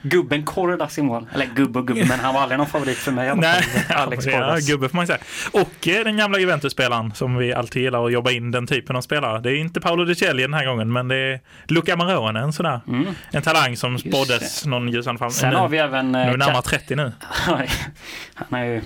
Gubben 0.02 0.44
Kordas 0.44 0.98
i 0.98 1.02
mål. 1.02 1.28
Eller 1.34 1.46
gubbe 1.46 1.80
och 1.80 1.88
gubbe, 1.88 2.06
men 2.06 2.20
han 2.20 2.34
var 2.34 2.42
aldrig 2.42 2.58
någon 2.58 2.68
favorit 2.68 2.98
för 2.98 3.12
mig. 3.12 3.36
Nej, 3.36 3.64
Alex 3.90 4.26
ja, 4.32 4.58
gubbe 4.62 4.90
får 4.90 4.96
man 4.96 5.08
säga. 5.08 5.20
Och 5.52 5.70
den 5.82 6.18
gamla 6.18 6.40
Juventus-spelaren 6.40 7.12
som 7.14 7.38
vi 7.38 7.54
alltid 7.54 7.82
gillar 7.82 8.06
att 8.06 8.12
jobba 8.12 8.32
in 8.32 8.52
den 8.52 8.68
typen 8.68 8.96
av 8.96 9.02
spelare. 9.02 9.42
Det 9.42 9.52
är 9.52 9.56
inte 9.56 9.82
Paolo 9.82 10.06
De 10.06 10.16
Celli 10.16 10.42
den 10.42 10.54
här 10.54 10.66
gången, 10.66 10.94
men 10.94 11.08
det 11.08 11.16
är 11.16 11.40
Luca 11.68 11.96
Marone, 11.96 12.40
en 12.40 12.54
sådär. 12.54 12.82
Mm. 12.88 13.06
En 13.32 13.42
talang 13.42 13.78
som 13.78 14.00
spåddes 14.00 14.66
någon 14.66 14.90
ljusande 14.90 15.20
fram. 15.20 15.32
Sen 15.32 15.50
nu, 15.50 15.56
har 15.56 15.70
vi 15.70 15.78
även... 15.78 16.12
Nu 16.12 16.20
är 16.20 16.38
närmare 16.38 16.62
30 16.62 16.96
nu. 16.96 17.12
han 18.36 18.60
är 18.60 18.64
ju 18.64 18.82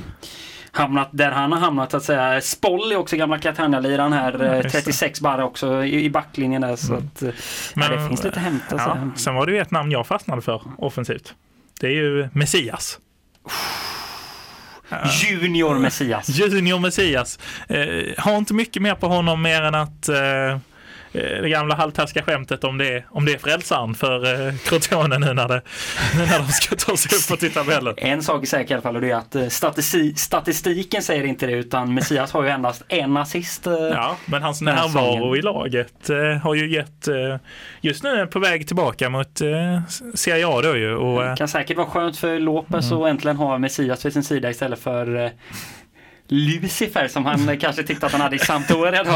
hamnat 0.71 1.09
där 1.11 1.31
han 1.31 1.51
har 1.51 1.59
hamnat 1.59 1.91
så 1.91 1.97
att 1.97 2.03
säga. 2.03 2.41
Spoll 2.41 2.91
är 2.91 2.95
också 2.95 3.17
gamla 3.17 3.37
Catania-liraren 3.37 4.13
här, 4.13 4.61
ja, 4.63 4.69
36 4.69 5.21
bara 5.21 5.45
också 5.45 5.85
i, 5.85 6.09
backlinjen 6.09 6.61
där. 6.61 6.75
Så 6.75 6.93
mm. 6.93 7.05
att, 7.05 7.21
Men, 7.73 7.91
det 7.91 8.07
finns 8.07 8.23
lite 8.23 8.39
hämta. 8.39 8.75
Ja, 8.77 8.97
sen 9.15 9.35
var 9.35 9.45
det 9.45 9.51
ju 9.51 9.59
ett 9.59 9.71
namn 9.71 9.91
jag 9.91 10.07
fastnade 10.07 10.41
för 10.41 10.61
offensivt. 10.77 11.33
Det 11.79 11.87
är 11.87 11.91
ju 11.91 12.29
Messias. 12.33 12.99
Junior 15.21 15.79
Messias. 15.79 16.29
Junior 16.39 16.79
Messias. 16.79 17.39
Eh, 17.67 17.87
har 18.17 18.37
inte 18.37 18.53
mycket 18.53 18.81
mer 18.81 18.95
på 18.95 19.07
honom 19.07 19.41
mer 19.41 19.61
än 19.61 19.75
att 19.75 20.09
eh, 20.09 20.17
Eh, 20.17 20.59
det 21.11 21.49
gamla 21.49 21.75
halvtaskiga 21.75 22.23
skämtet 22.23 22.63
om 22.63 22.77
det, 22.77 23.03
om 23.09 23.25
det 23.25 23.33
är 23.33 23.37
frälsaren 23.37 23.95
för 23.95 24.47
eh, 24.47 24.53
Crotone 24.55 25.19
nu 25.19 25.33
när, 25.33 25.47
det, 25.47 25.61
nu 26.15 26.25
när 26.25 26.39
de 26.39 26.47
ska 26.47 26.75
ta 26.75 26.97
sig 26.97 27.17
uppåt 27.17 27.43
i 27.43 27.49
tabellen. 27.49 27.93
En 27.97 28.23
sak 28.23 28.43
är 28.43 28.47
säker 28.47 28.71
i 28.71 28.73
alla 28.73 28.81
fall 28.81 28.95
och 28.95 29.01
det 29.01 29.11
är 29.11 29.15
att 29.15 29.35
eh, 29.35 29.47
statistik, 29.47 30.19
statistiken 30.19 31.01
säger 31.01 31.23
inte 31.23 31.47
det 31.47 31.53
utan 31.53 31.93
Messias 31.93 32.31
har 32.31 32.43
ju 32.43 32.49
endast 32.49 32.83
en 32.87 33.17
assist. 33.17 33.67
Eh, 33.67 33.73
ja, 33.73 34.17
men 34.25 34.43
hans 34.43 34.61
närvaro 34.61 35.35
i 35.35 35.41
laget 35.41 36.09
eh, 36.09 36.17
har 36.17 36.55
ju 36.55 36.69
gett, 36.73 37.07
eh, 37.07 37.35
just 37.81 38.03
nu 38.03 38.09
är 38.09 38.25
på 38.25 38.39
väg 38.39 38.67
tillbaka 38.67 39.09
mot 39.09 39.41
eh, 39.41 39.81
Serie 40.13 40.47
A 40.47 40.61
då 40.61 40.77
ju. 40.77 40.95
Och, 40.95 41.23
det 41.23 41.35
kan 41.37 41.47
säkert 41.47 41.77
vara 41.77 41.87
skönt 41.87 42.17
för 42.17 42.39
Lopez 42.39 42.91
mm. 42.91 43.03
att 43.03 43.09
äntligen 43.09 43.37
ha 43.37 43.57
Messias 43.57 44.05
vid 44.05 44.13
sin 44.13 44.23
sida 44.23 44.49
istället 44.49 44.79
för 44.79 45.31
Lucifer 46.29 47.07
som 47.07 47.25
han 47.25 47.57
kanske 47.59 47.83
tyckte 47.83 48.05
att 48.05 48.11
han 48.11 48.21
hade 48.21 48.35
i 48.35 48.39
Sampdoria 48.39 49.03
då. 49.03 49.11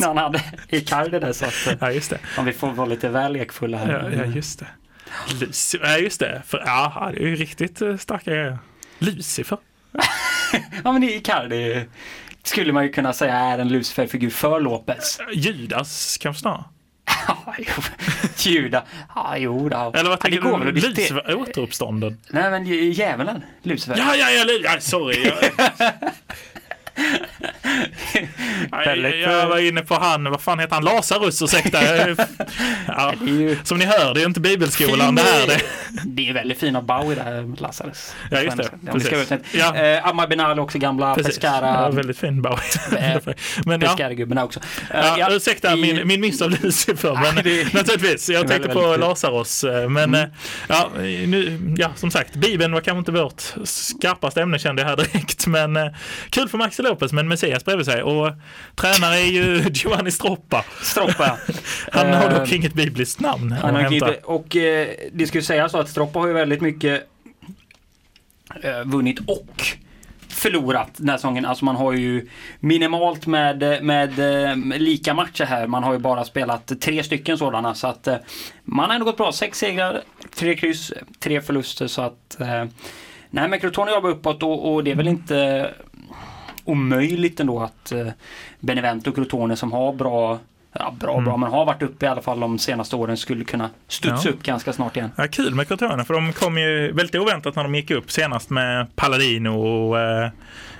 när 0.00 0.06
han 0.06 0.16
hade 0.16 0.42
Icardi 0.68 1.18
där. 1.18 1.32
Så 1.32 1.44
att, 1.44 1.78
ja, 1.80 1.92
just 1.92 2.10
det. 2.10 2.18
Om 2.38 2.44
vi 2.44 2.52
får 2.52 2.70
vara 2.72 2.86
lite 2.86 3.08
väl 3.08 3.32
lekfulla 3.32 3.78
här. 3.78 4.10
Ja, 4.12 4.24
ja 4.24 4.24
just 4.24 4.58
det. 4.58 4.66
Lucifer, 5.40 5.86
ja 5.86 5.98
just 5.98 6.20
det. 6.20 6.42
För, 6.46 6.62
ja, 6.66 7.10
det 7.14 7.22
är 7.22 7.26
ju 7.26 7.36
riktigt 7.36 7.82
eh, 7.82 7.96
starka 7.96 8.30
grejer. 8.30 8.58
Lucifer. 8.98 9.58
ja 10.84 10.92
men 10.92 11.02
Icardi 11.02 11.84
skulle 12.42 12.72
man 12.72 12.84
ju 12.84 12.92
kunna 12.92 13.12
säga 13.12 13.34
är 13.34 13.58
en 13.58 13.68
Lucifer-figur 13.68 14.30
för 14.30 14.60
Lopez. 14.60 15.18
Judas 15.32 16.18
kanske 16.20 16.40
snarare. 16.40 16.64
Juda. 18.38 18.82
Ja, 19.14 19.36
jo 19.36 19.68
då. 19.68 19.92
Eller 19.94 20.10
vad 20.10 20.20
tänker 20.20 20.40
ja, 20.44 20.58
du? 20.64 20.72
Lucifer 20.72 21.34
återuppstånden? 21.34 22.18
Nej, 22.30 22.50
men 22.50 22.66
djävulen. 22.92 23.42
Lucifer. 23.62 23.96
Ja, 23.98 24.16
ja, 24.16 24.30
ja, 24.30 24.44
ja 24.64 24.80
sorry. 24.80 25.32
Nej, 28.72 29.20
jag 29.20 29.48
var 29.48 29.58
inne 29.58 29.82
på 29.82 29.94
han, 29.94 30.24
vad 30.24 30.40
fan 30.40 30.58
heter 30.58 30.74
han, 30.74 30.84
Lazarus, 30.84 31.42
ursäkta. 31.42 31.78
ja, 32.86 33.14
ju... 33.26 33.58
Som 33.64 33.78
ni 33.78 33.84
hör, 33.84 34.14
det 34.14 34.22
är 34.22 34.26
inte 34.26 34.40
bibelskolan 34.40 35.06
fin, 35.06 35.14
det 35.14 35.22
här. 35.22 35.46
Det. 35.46 35.62
det 36.04 36.28
är 36.28 36.34
väldigt 36.34 36.58
fint 36.58 36.76
av 36.76 36.86
Bowie 36.86 37.14
där, 37.14 37.60
Lazarus. 37.60 38.14
Ja, 38.30 38.40
just 38.40 38.56
det. 38.56 38.70
Precis. 38.92 39.32
Ja. 39.52 39.76
Eh, 39.76 40.06
Ammar 40.06 40.26
Benal 40.26 40.58
också 40.58 40.78
gamla 40.78 41.14
precis. 41.14 41.34
Pescara. 41.34 41.66
Ja, 41.66 41.90
väldigt 41.90 42.18
fin 42.18 42.42
Bowie. 42.42 42.58
Eh, 42.98 43.34
men, 43.66 43.80
Pescara-gubben 43.80 44.38
också. 44.38 44.60
Uh, 44.60 44.66
ja, 44.92 45.18
ja, 45.18 45.28
ursäkta 45.30 45.72
i... 45.76 45.80
min, 45.80 46.08
min 46.08 46.20
miss 46.20 46.42
av 46.42 46.50
Lucifer, 46.50 47.14
men 47.14 47.44
det... 47.44 47.74
naturligtvis. 47.74 48.28
Jag 48.28 48.48
tänkte 48.48 48.68
på 48.68 48.96
Lazarus. 48.96 49.64
Eh, 49.64 49.88
men 49.88 50.14
mm. 50.14 50.30
ja, 50.68 50.90
nu, 51.26 51.60
ja, 51.76 51.90
som 51.94 52.10
sagt, 52.10 52.34
Bibeln 52.34 52.72
var 52.72 52.80
kanske 52.80 52.98
inte 52.98 53.12
vårt 53.12 53.42
skarpaste 53.64 54.42
ämne 54.42 54.58
kände 54.58 54.82
jag 54.82 54.88
här 54.88 54.96
direkt. 54.96 55.46
Men 55.46 55.78
kul 56.30 56.48
för 56.48 56.58
Maxi 56.58 56.82
Lopez 56.82 57.12
Messias 57.28 57.64
bredvid 57.64 57.86
sig. 57.86 58.02
Och 58.02 58.32
tränare 58.74 59.16
är 59.16 59.30
ju 59.30 59.64
Giovanni 59.72 60.10
Stroppa. 60.10 60.64
Stroppa. 60.82 61.38
Han 61.92 62.12
har 62.12 62.30
dock 62.30 62.52
inget 62.52 62.74
bibliskt 62.74 63.20
namn. 63.20 63.52
Han 63.52 63.74
har 63.74 63.92
inte, 63.92 64.20
och 64.24 64.56
eh, 64.56 64.88
det 65.12 65.26
skulle 65.26 65.42
sägas 65.42 65.72
så 65.72 65.78
att 65.78 65.88
Stroppa 65.88 66.18
har 66.18 66.26
ju 66.26 66.32
väldigt 66.32 66.60
mycket 66.60 67.08
eh, 68.62 68.84
vunnit 68.84 69.18
och 69.26 69.62
förlorat 70.28 70.90
den 70.96 71.08
här 71.08 71.16
säsongen. 71.16 71.44
Alltså 71.44 71.64
man 71.64 71.76
har 71.76 71.92
ju 71.92 72.28
minimalt 72.60 73.26
med, 73.26 73.84
med, 73.84 74.18
med 74.58 74.82
lika 74.82 75.14
matcher 75.14 75.44
här. 75.44 75.66
Man 75.66 75.82
har 75.82 75.92
ju 75.92 75.98
bara 75.98 76.24
spelat 76.24 76.80
tre 76.80 77.02
stycken 77.02 77.38
sådana 77.38 77.74
så 77.74 77.86
att 77.86 78.08
man 78.64 78.88
har 78.88 78.94
ändå 78.94 79.04
gått 79.04 79.16
bra. 79.16 79.32
Sex 79.32 79.58
segrar, 79.58 80.02
tre 80.34 80.54
kryss, 80.54 80.92
tre 81.20 81.40
förluster 81.40 81.86
så 81.86 82.02
att 82.02 82.38
Nej 83.30 83.48
men 83.48 83.60
Crotone 83.60 83.90
jobbar 83.90 84.10
uppåt 84.10 84.42
och, 84.42 84.74
och 84.74 84.84
det 84.84 84.90
är 84.90 84.94
väl 84.94 85.08
inte 85.08 85.70
omöjligt 86.68 87.40
ändå 87.40 87.60
att 87.60 87.92
eh, 87.92 88.08
Benevento 88.60 89.10
och 89.10 89.16
Crotone 89.16 89.56
som 89.56 89.72
har 89.72 89.92
bra 89.92 90.38
Ja, 90.72 90.94
bra, 91.00 91.12
mm. 91.12 91.24
bra, 91.24 91.36
men 91.36 91.50
har 91.50 91.64
varit 91.64 91.82
uppe 91.82 92.06
i 92.06 92.08
alla 92.08 92.22
fall 92.22 92.40
de 92.40 92.58
senaste 92.58 92.96
åren 92.96 93.16
skulle 93.16 93.44
kunna 93.44 93.70
studsa 93.88 94.28
ja. 94.28 94.30
upp 94.30 94.42
ganska 94.42 94.72
snart 94.72 94.96
igen. 94.96 95.10
Ja, 95.16 95.28
kul 95.28 95.54
med 95.54 95.68
Crotone, 95.68 96.04
för 96.04 96.14
de 96.14 96.32
kom 96.32 96.58
ju 96.58 96.92
väldigt 96.92 97.14
oväntat 97.14 97.56
när 97.56 97.62
de 97.62 97.74
gick 97.74 97.90
upp 97.90 98.10
senast 98.10 98.50
med 98.50 98.96
Palladino 98.96 99.48
och 99.48 100.00
eh, 100.00 100.30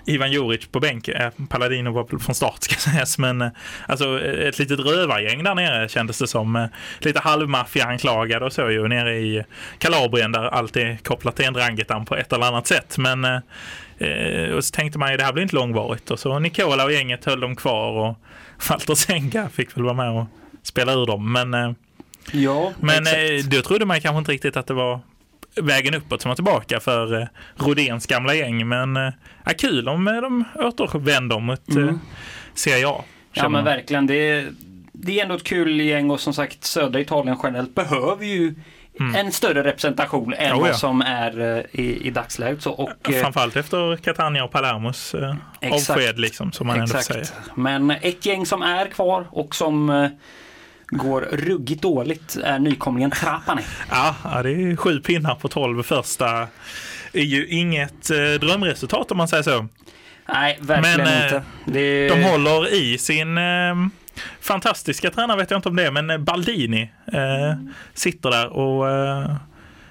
Ivan 0.08 0.32
Juric 0.32 0.66
på 0.66 0.80
bänk. 0.80 1.08
Eh, 1.08 1.30
Palladino 1.48 1.90
var 1.90 2.18
från 2.18 2.34
start 2.34 2.62
ska 2.62 2.74
sägas, 2.90 3.18
men 3.18 3.42
eh, 3.42 3.48
alltså 3.86 4.20
ett 4.22 4.58
litet 4.58 4.80
rövargäng 4.80 5.44
där 5.44 5.54
nere 5.54 5.88
kändes 5.88 6.18
det 6.18 6.26
som. 6.26 6.56
Eh, 6.56 6.66
lite 6.98 7.20
halvmaffiaanklagade 7.20 8.44
och 8.44 8.52
så 8.52 8.70
ju 8.70 8.88
nere 8.88 9.18
i 9.18 9.44
Kalabrien 9.78 10.32
där 10.32 10.44
allt 10.44 10.76
är 10.76 10.96
kopplat 10.96 11.36
till 11.36 11.44
en 11.44 11.52
Drangetan 11.52 12.04
på 12.04 12.16
ett 12.16 12.32
eller 12.32 12.46
annat 12.46 12.66
sätt. 12.66 12.98
Men 12.98 13.24
eh, 13.24 14.52
och 14.56 14.64
så 14.64 14.72
tänkte 14.72 14.98
man 14.98 15.10
ju 15.10 15.16
det 15.16 15.24
här 15.24 15.32
blir 15.32 15.42
inte 15.42 15.56
långvarigt 15.56 16.10
och 16.10 16.18
så 16.18 16.38
Nicola 16.38 16.84
och 16.84 16.92
gänget 16.92 17.24
höll 17.24 17.40
dem 17.40 17.56
kvar 17.56 17.90
och 17.90 18.18
Walter 18.70 18.94
Senga 18.94 19.48
fick 19.48 19.76
väl 19.76 19.84
vara 19.84 19.94
med 19.94 20.10
och 20.10 20.26
spela 20.62 20.92
ur 20.92 21.06
dem. 21.06 21.32
Men, 21.32 21.54
eh, 21.54 21.72
ja, 22.32 22.72
men 22.80 23.06
eh, 23.06 23.44
då 23.50 23.62
trodde 23.62 23.84
man 23.84 24.00
kanske 24.00 24.18
inte 24.18 24.32
riktigt 24.32 24.56
att 24.56 24.66
det 24.66 24.74
var 24.74 25.00
vägen 25.62 25.94
uppåt 25.94 26.22
som 26.22 26.28
var 26.28 26.36
tillbaka 26.36 26.80
för 26.80 27.20
eh, 27.20 27.26
Rodéns 27.56 28.06
gamla 28.06 28.34
gäng. 28.34 28.68
Men 28.68 28.96
eh, 28.96 29.12
kul 29.58 29.88
om 29.88 30.08
eh, 30.08 30.14
de 30.14 30.44
återvänder 30.54 31.40
mot 31.40 31.68
eh, 31.68 31.76
mm. 31.76 32.00
Serie 32.54 32.88
A. 32.88 33.04
Ja 33.32 33.48
men 33.48 33.64
verkligen. 33.64 34.06
Det 34.06 34.14
är, 34.14 34.48
det 34.92 35.18
är 35.18 35.22
ändå 35.22 35.34
ett 35.34 35.44
kul 35.44 35.80
gäng 35.80 36.10
och 36.10 36.20
som 36.20 36.34
sagt 36.34 36.64
södra 36.64 37.00
Italien 37.00 37.36
generellt 37.42 37.74
behöver 37.74 38.26
ju 38.26 38.54
Mm. 39.00 39.26
en 39.26 39.32
större 39.32 39.64
representation 39.64 40.34
än 40.34 40.52
oh, 40.52 40.56
ja. 40.56 40.58
vad 40.58 40.76
som 40.76 41.00
är 41.00 41.40
uh, 41.40 41.64
i, 41.72 42.06
i 42.06 42.10
dagsläget. 42.10 42.62
Så, 42.62 42.72
och, 42.72 42.90
Framförallt 43.20 43.56
efter 43.56 43.96
Catania 43.96 44.44
och 44.44 44.50
Palermos 44.50 45.14
uh, 45.14 45.34
avsked 45.72 46.18
liksom, 46.18 46.52
som 46.52 46.66
man 46.66 46.82
exakt. 46.82 47.10
ändå 47.10 47.24
säger. 47.24 47.40
Men 47.54 47.90
ett 47.90 48.26
gäng 48.26 48.46
som 48.46 48.62
är 48.62 48.86
kvar 48.86 49.26
och 49.30 49.54
som 49.54 50.08
går 50.90 51.20
ruggigt 51.20 51.82
dåligt 51.82 52.36
är 52.44 52.58
nykomlingen 52.58 53.10
Trapani. 53.10 53.62
ja, 53.90 54.14
det 54.42 54.50
är 54.50 54.76
sju 54.76 55.00
pinnar 55.00 55.34
på 55.34 55.48
tolv 55.48 55.82
första. 55.82 56.48
är 57.12 57.22
ju 57.22 57.46
inget 57.46 58.10
eh, 58.10 58.16
drömresultat 58.40 59.10
om 59.10 59.16
man 59.16 59.28
säger 59.28 59.42
så. 59.42 59.66
Nej, 60.28 60.58
verkligen 60.60 60.98
men, 60.98 61.24
inte. 61.24 61.42
Det... 61.64 62.08
De 62.08 62.22
håller 62.22 62.74
i 62.74 62.98
sin 62.98 63.38
eh, 63.38 63.74
fantastiska 64.40 65.10
tränare, 65.10 65.36
vet 65.36 65.50
jag 65.50 65.58
inte 65.58 65.68
om 65.68 65.76
det 65.76 65.86
är, 65.86 65.90
men 65.90 66.24
Baldini 66.24 66.90
eh, 67.12 67.54
sitter 67.94 68.30
där 68.30 68.48
och 68.48 68.90
eh, 68.90 69.36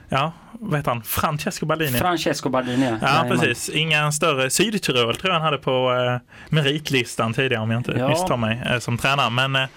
ja, 0.09 0.33
vad 0.59 0.79
heter 0.79 0.91
han? 0.91 1.03
Francesco 1.03 1.65
Baldini. 1.65 1.97
Francesco 1.97 2.49
Baldini, 2.49 2.85
ja. 2.85 2.97
Ja, 3.01 3.25
precis. 3.29 3.69
Inga 3.69 4.11
större. 4.11 4.49
Sydtyrol 4.49 5.15
tror 5.15 5.33
jag 5.33 5.39
han 5.39 5.41
hade 5.41 5.57
på 5.57 5.93
eh, 5.93 6.33
meritlistan 6.49 7.33
tidigare 7.33 7.63
om 7.63 7.71
jag 7.71 7.79
inte 7.79 7.91
ja. 7.91 8.09
misstar 8.09 8.37
mig 8.37 8.61
eh, 8.65 8.79
som 8.79 8.97
tränare. 8.97 9.29
Men 9.29 9.55
eh, 9.55 9.69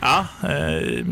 ja, 0.00 0.26
eh, 0.42 1.04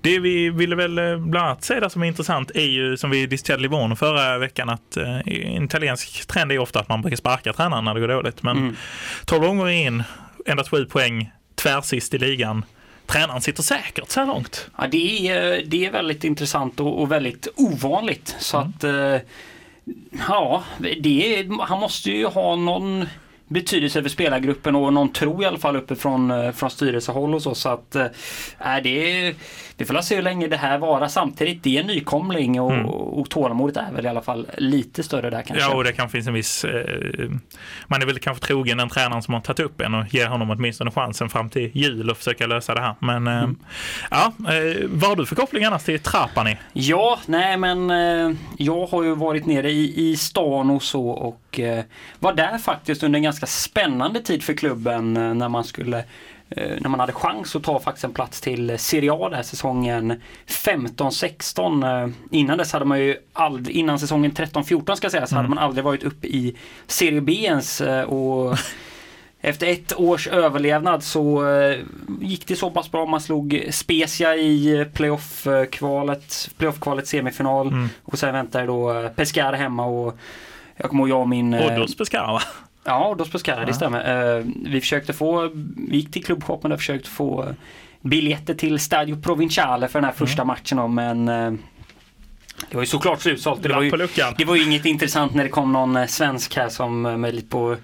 det 0.00 0.18
vi 0.18 0.50
ville 0.50 0.76
väl 0.76 0.98
eh, 0.98 1.16
bland 1.16 1.46
annat 1.46 1.64
säga 1.64 1.90
som 1.90 2.02
är 2.02 2.06
intressant 2.06 2.50
är 2.54 2.66
ju 2.66 2.96
som 2.96 3.10
vi 3.10 3.26
diskuterade 3.26 3.60
i 3.60 3.62
Livorno 3.62 3.96
förra 3.96 4.38
veckan 4.38 4.68
att 4.68 4.96
eh, 4.96 5.18
en 5.26 5.64
italiensk 5.64 6.26
trend 6.26 6.52
är 6.52 6.58
ofta 6.58 6.80
att 6.80 6.88
man 6.88 7.02
brukar 7.02 7.16
sparka 7.16 7.52
tränaren 7.52 7.84
när 7.84 7.94
det 7.94 8.00
går 8.00 8.08
dåligt. 8.08 8.42
Men 8.42 8.56
mm. 8.56 8.76
12 9.24 9.42
gånger 9.42 9.68
in, 9.68 10.02
endast 10.46 10.70
7 10.70 10.84
poäng, 10.84 11.30
tvärsist 11.54 12.14
i 12.14 12.18
ligan 12.18 12.64
tränaren 13.12 13.40
sitter 13.40 13.62
säkert 13.62 14.10
så 14.10 14.20
här 14.20 14.26
långt. 14.26 14.70
Ja, 14.78 14.86
det, 14.86 15.28
är, 15.28 15.62
det 15.66 15.86
är 15.86 15.90
väldigt 15.90 16.24
intressant 16.24 16.80
och, 16.80 17.00
och 17.00 17.12
väldigt 17.12 17.48
ovanligt. 17.56 18.36
Så 18.38 18.56
mm. 18.56 18.68
att 18.68 18.84
eh, 18.84 19.28
Ja, 20.28 20.64
det 21.00 21.38
är, 21.38 21.62
han 21.62 21.80
måste 21.80 22.10
ju 22.10 22.26
ha 22.26 22.56
någon 22.56 23.06
betydelse 23.52 24.02
för 24.02 24.08
spelargruppen 24.08 24.76
och 24.76 24.92
någon 24.92 25.12
tro 25.12 25.42
i 25.42 25.46
alla 25.46 25.58
fall 25.58 25.76
uppifrån 25.76 26.30
eh, 26.30 26.52
från 26.52 26.70
styrelsehåll 26.70 27.34
och 27.34 27.42
så. 27.42 27.54
Så 27.54 27.68
att 27.68 27.94
äh, 27.94 28.06
det 28.82 29.26
är, 29.26 29.34
vi 29.76 29.84
får 29.84 30.00
se 30.00 30.14
hur 30.14 30.22
länge 30.22 30.48
det 30.48 30.56
här 30.56 30.78
varar. 30.78 31.08
Samtidigt, 31.08 31.62
det 31.62 31.76
är 31.76 31.80
en 31.80 31.86
nykomling 31.86 32.60
och, 32.60 32.72
mm. 32.72 32.86
och 32.86 33.30
tålamodet 33.30 33.76
är 33.76 33.92
väl 33.92 34.06
i 34.06 34.08
alla 34.08 34.22
fall 34.22 34.46
lite 34.58 35.02
större 35.02 35.30
där 35.30 35.42
kanske. 35.42 35.64
Ja, 35.64 35.74
och 35.74 35.84
det 35.84 35.92
kan 35.92 36.08
finnas 36.08 36.26
en 36.26 36.34
viss... 36.34 36.64
Eh, 36.64 37.30
man 37.86 38.02
är 38.02 38.06
väl 38.06 38.18
kanske 38.18 38.46
trogen 38.46 38.78
den 38.78 38.88
tränaren 38.88 39.22
som 39.22 39.34
har 39.34 39.40
tagit 39.40 39.60
upp 39.60 39.80
en 39.80 39.94
och 39.94 40.14
ger 40.14 40.26
honom 40.26 40.50
åtminstone 40.50 40.90
chansen 40.90 41.28
fram 41.28 41.50
till 41.50 41.70
jul 41.74 42.10
och 42.10 42.16
försöka 42.16 42.46
lösa 42.46 42.74
det 42.74 42.80
här. 42.80 42.94
Men 42.98 43.26
eh, 43.26 43.38
mm. 43.38 43.58
ja, 44.10 44.32
eh, 44.38 44.88
vad 44.88 45.08
har 45.08 45.16
du 45.16 45.26
för 45.26 45.36
koppling 45.36 45.64
annars 45.64 45.84
till 45.84 46.00
Trapani? 46.00 46.56
Ja, 46.72 47.18
nej 47.26 47.56
men 47.56 47.90
eh, 47.90 48.36
jag 48.58 48.86
har 48.86 49.02
ju 49.02 49.14
varit 49.14 49.46
nere 49.46 49.70
i, 49.70 50.10
i 50.10 50.16
stan 50.16 50.70
och 50.70 50.82
så 50.82 51.08
och 51.08 51.60
eh, 51.60 51.84
var 52.18 52.32
där 52.32 52.58
faktiskt 52.58 53.02
under 53.02 53.16
en 53.16 53.22
ganska 53.22 53.41
spännande 53.46 54.20
tid 54.20 54.42
för 54.42 54.54
klubben 54.54 55.16
eh, 55.16 55.34
när 55.34 55.48
man 55.48 55.64
skulle 55.64 56.04
Eh, 56.56 56.76
när 56.80 56.88
man 56.88 57.00
hade 57.00 57.12
chans 57.12 57.56
att 57.56 57.62
ta 57.62 57.80
faktiskt 57.80 58.04
en 58.04 58.12
plats 58.12 58.40
till 58.40 58.78
Serie 58.78 59.12
A 59.12 59.28
den 59.28 59.36
här 59.36 59.42
säsongen 59.42 60.20
15-16. 60.46 62.04
Eh, 62.04 62.10
innan 62.30 62.58
dess 62.58 62.72
hade 62.72 62.84
man 62.84 63.00
ju 63.00 63.16
aldrig, 63.32 63.76
innan 63.76 63.98
säsongen 63.98 64.32
13-14 64.32 64.94
ska 64.94 65.04
jag 65.04 65.12
säga, 65.12 65.26
så 65.26 65.34
mm. 65.34 65.36
hade 65.36 65.54
man 65.54 65.64
aldrig 65.64 65.84
varit 65.84 66.02
uppe 66.02 66.26
i 66.26 66.56
Serie 66.86 67.20
B 67.20 67.32
ens. 67.32 67.80
Eh, 67.80 68.02
och 68.04 68.58
efter 69.40 69.66
ett 69.66 69.92
års 69.96 70.28
överlevnad 70.28 71.02
så 71.02 71.44
gick 72.20 72.46
det 72.46 72.56
så 72.56 72.70
pass 72.70 72.90
bra. 72.90 73.06
Man 73.06 73.20
slog 73.20 73.66
Spezia 73.70 74.36
i 74.36 74.86
playoff-kvalet, 74.92 76.50
playoff 76.58 76.78
semifinal 77.04 77.68
mm. 77.68 77.88
och 78.04 78.18
sen 78.18 78.32
väntade 78.32 78.66
då 78.66 79.10
Pescara 79.16 79.56
hemma 79.56 79.84
och 79.84 80.18
jag 80.76 80.90
kommer 80.90 81.02
ihåg 81.02 81.10
jag 81.10 81.20
och 81.20 81.28
min... 81.28 81.54
Rhodos 81.54 81.96
Pescara 81.96 82.32
va? 82.32 82.42
Ja, 82.84 83.14
Dos 83.18 83.30
Pescara, 83.30 83.72
stämmer. 83.72 84.38
Uh, 84.38 84.46
vi 84.64 84.80
försökte 84.80 85.12
få, 85.12 85.50
vi 85.88 85.96
gick 85.96 86.10
till 86.10 86.24
klubbshoppen 86.24 86.72
och 86.72 86.78
försökte 86.78 87.10
få 87.10 87.54
biljetter 88.00 88.54
till 88.54 88.78
Stadio 88.78 89.22
Provinciale 89.22 89.88
för 89.88 89.98
den 89.98 90.04
här 90.04 90.12
första 90.12 90.42
mm. 90.42 90.46
matchen 90.46 90.94
men 90.94 91.28
uh, 91.28 91.58
det 92.70 92.76
var 92.76 92.82
ju 92.82 92.86
såklart 92.86 93.20
slutsålt. 93.20 93.62
Det 93.62 93.68
var 93.68 93.82
ju, 93.82 93.90
det 94.38 94.44
var 94.44 94.56
ju 94.56 94.64
inget 94.64 94.86
intressant 94.86 95.34
när 95.34 95.42
det 95.42 95.50
kom 95.50 95.72
någon 95.72 95.96
eh, 95.96 96.06
svensk 96.06 96.56
här 96.56 96.68
som 96.68 97.02
med 97.02 97.34
lite 97.34 97.48
på 97.48 97.76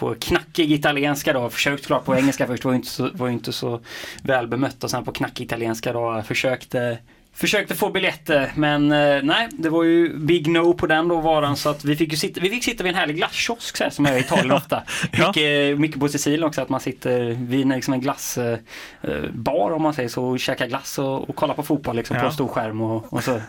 på 0.00 0.14
knackig 0.14 0.72
italienska 0.72 1.32
då, 1.32 1.50
försökte 1.50 1.86
klart 1.86 2.04
på 2.04 2.16
engelska 2.16 2.46
först, 2.46 2.64
var 2.64 2.74
inte 2.74 2.88
så, 2.88 3.10
var 3.12 3.28
inte 3.28 3.52
så 3.52 3.80
väl 4.22 4.46
bemött 4.46 4.84
och 4.84 4.90
sen 4.90 5.04
på 5.04 5.12
knackig 5.12 5.44
italienska 5.44 5.92
då 5.92 6.22
försökte 6.22 6.98
Försökte 7.32 7.74
få 7.74 7.90
biljetter 7.90 8.52
men 8.54 8.92
eh, 8.92 9.22
nej, 9.22 9.48
det 9.52 9.68
var 9.68 9.84
ju 9.84 10.18
big 10.18 10.48
no 10.48 10.74
på 10.74 10.86
den 10.86 11.08
då 11.08 11.20
varan 11.20 11.56
så 11.56 11.68
att 11.68 11.84
vi 11.84 11.96
fick, 11.96 12.10
ju 12.10 12.16
sitta, 12.16 12.40
vi 12.40 12.50
fick 12.50 12.64
sitta 12.64 12.84
vid 12.84 12.92
en 12.92 12.98
härlig 12.98 13.16
glasskiosk 13.16 13.76
så 13.76 13.84
här, 13.84 13.90
som 13.90 14.06
är 14.06 14.16
i 14.16 14.20
Italien 14.20 14.52
ofta. 14.56 14.82
ja. 15.12 15.26
mycket, 15.26 15.78
mycket 15.78 16.00
på 16.00 16.08
Sicilien 16.08 16.44
också 16.44 16.62
att 16.62 16.68
man 16.68 16.80
sitter 16.80 17.20
vid 17.20 17.68
liksom 17.68 17.94
en 17.94 18.00
glassbar 18.00 19.70
eh, 19.70 19.76
om 19.76 19.82
man 19.82 19.94
säger 19.94 20.08
så 20.08 20.24
och 20.24 20.40
käkar 20.40 20.66
glass 20.66 20.98
och, 20.98 21.30
och 21.30 21.36
kollar 21.36 21.54
på 21.54 21.62
fotboll 21.62 21.96
liksom, 21.96 22.16
ja. 22.16 22.22
på 22.22 22.26
en 22.26 22.32
stor 22.32 22.48
skärm 22.48 22.80
och, 22.80 23.12
och 23.12 23.24
så. 23.24 23.40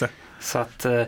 Så 0.40 0.58
att 0.58 0.84
eh, 0.84 1.02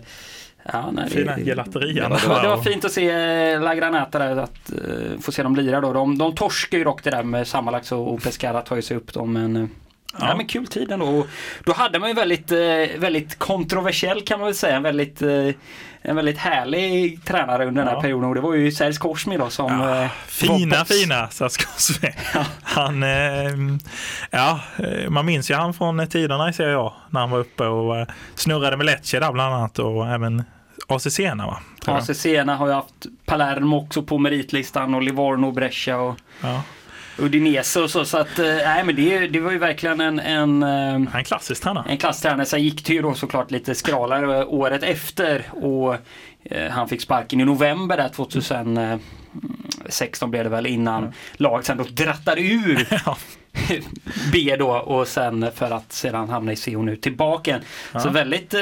Ja, 0.72 0.90
nej, 0.90 1.10
Fina 1.10 1.38
gelaterian. 1.38 2.10
Det, 2.10 2.18
det, 2.22 2.28
var, 2.28 2.42
det 2.42 2.48
var 2.48 2.62
fint 2.62 2.84
att 2.84 2.92
se 2.92 3.58
La 3.58 3.74
Granata 3.74 4.18
där, 4.18 4.36
att 4.36 4.72
uh, 4.72 5.20
få 5.20 5.32
se 5.32 5.42
dem 5.42 5.56
lira 5.56 5.80
då. 5.80 5.92
De, 5.92 6.18
de 6.18 6.34
torskar 6.34 6.78
ju 6.78 6.84
dock 6.84 7.04
det 7.04 7.10
där 7.10 7.22
med 7.22 7.46
sammanlagt 7.46 7.86
så 7.86 8.02
och 8.02 8.22
Pescara 8.22 8.60
tar 8.60 8.76
ju 8.76 8.82
sig 8.82 8.96
upp 8.96 9.12
dem 9.12 9.32
men 9.32 9.70
Ja. 10.12 10.28
ja. 10.28 10.36
men 10.36 10.46
kul 10.46 10.66
tid 10.66 10.92
ändå. 10.92 11.26
Då 11.64 11.72
hade 11.72 11.98
man 11.98 12.08
ju 12.08 12.14
väldigt, 12.14 12.52
eh, 12.52 12.98
väldigt 12.98 13.38
kontroversiell 13.38 14.24
kan 14.24 14.38
man 14.38 14.46
väl 14.46 14.54
säga. 14.54 14.76
En 14.76 14.82
väldigt, 14.82 15.22
eh, 15.22 15.48
en 16.02 16.16
väldigt 16.16 16.38
härlig 16.38 17.24
tränare 17.24 17.66
under 17.66 17.82
den 17.82 17.88
här 17.88 17.96
ja. 17.96 18.00
perioden 18.00 18.28
och 18.28 18.34
det 18.34 18.40
var 18.40 18.54
ju 18.54 18.72
Serge 18.72 18.98
Korsmi 18.98 19.36
då 19.36 19.50
som 19.50 19.80
ja, 19.80 20.04
eh, 20.04 20.10
Fina 20.26 20.84
fina 20.84 21.28
Serge 21.28 21.64
Korsmi. 21.64 22.08
Ja. 22.34 22.44
Han, 22.62 23.04
ja, 24.30 24.60
man 25.08 25.26
minns 25.26 25.50
ju 25.50 25.54
han 25.54 25.74
från 25.74 26.06
tiderna 26.06 26.48
i 26.48 26.52
Serie 26.52 26.78
A 26.78 26.92
när 27.10 27.20
han 27.20 27.30
var 27.30 27.38
uppe 27.38 27.64
och 27.64 28.06
snurrade 28.34 28.76
med 28.76 28.86
Lecce 28.86 29.20
där 29.20 29.32
bland 29.32 29.54
annat 29.54 29.78
och 29.78 30.06
även 30.08 30.44
AC 30.88 31.10
Sena 31.10 31.46
va? 31.46 31.60
AC 31.86 32.14
Sena 32.14 32.56
har 32.56 32.66
ju 32.66 32.72
haft 32.72 33.06
Palermo 33.26 33.76
också 33.76 34.02
på 34.02 34.18
meritlistan 34.18 34.94
och 34.94 35.02
Livorno 35.02 35.46
och 35.46 35.52
Brescia. 35.52 35.96
Och... 35.98 36.16
Ja. 36.40 36.62
Udinese 37.18 37.80
och 37.80 37.90
så. 37.90 38.04
Så 38.04 38.18
att, 38.18 38.38
eh, 38.38 38.44
nej 38.46 38.84
men 38.84 38.96
det, 38.96 39.26
det 39.26 39.40
var 39.40 39.52
ju 39.52 39.58
verkligen 39.58 40.00
en... 40.00 40.18
En, 40.18 40.62
eh, 40.62 41.16
en 41.16 41.24
klassisk 41.24 41.62
tränare. 41.62 41.84
En 41.88 41.98
klassisk 41.98 42.22
tränare. 42.22 42.46
Sen 42.46 42.62
gick 42.62 42.86
det 42.86 42.94
ju 42.94 43.02
då 43.02 43.14
såklart 43.14 43.50
lite 43.50 43.74
skralare 43.74 44.44
året 44.44 44.82
efter. 44.82 45.44
Och 45.52 45.96
eh, 46.44 46.70
han 46.70 46.88
fick 46.88 47.02
sparken 47.02 47.40
i 47.40 47.44
november 47.44 47.96
där 47.96 48.08
2016 48.08 49.00
16 49.88 50.30
blev 50.30 50.44
det 50.44 50.50
väl 50.50 50.66
innan 50.66 51.02
mm. 51.02 51.14
laget 51.32 51.66
sen 51.66 51.76
då 51.76 51.84
drattade 51.84 52.40
ur 52.40 52.88
B 54.32 54.56
då 54.58 54.70
och 54.70 55.08
sen 55.08 55.50
för 55.54 55.70
att 55.70 55.92
sedan 55.92 56.28
hamna 56.28 56.52
i 56.52 56.56
C 56.56 56.76
och 56.76 56.84
nu 56.84 56.96
tillbaka. 56.96 57.60
Ja. 57.92 58.00
Så 58.00 58.10
väldigt 58.10 58.54
eh, 58.54 58.60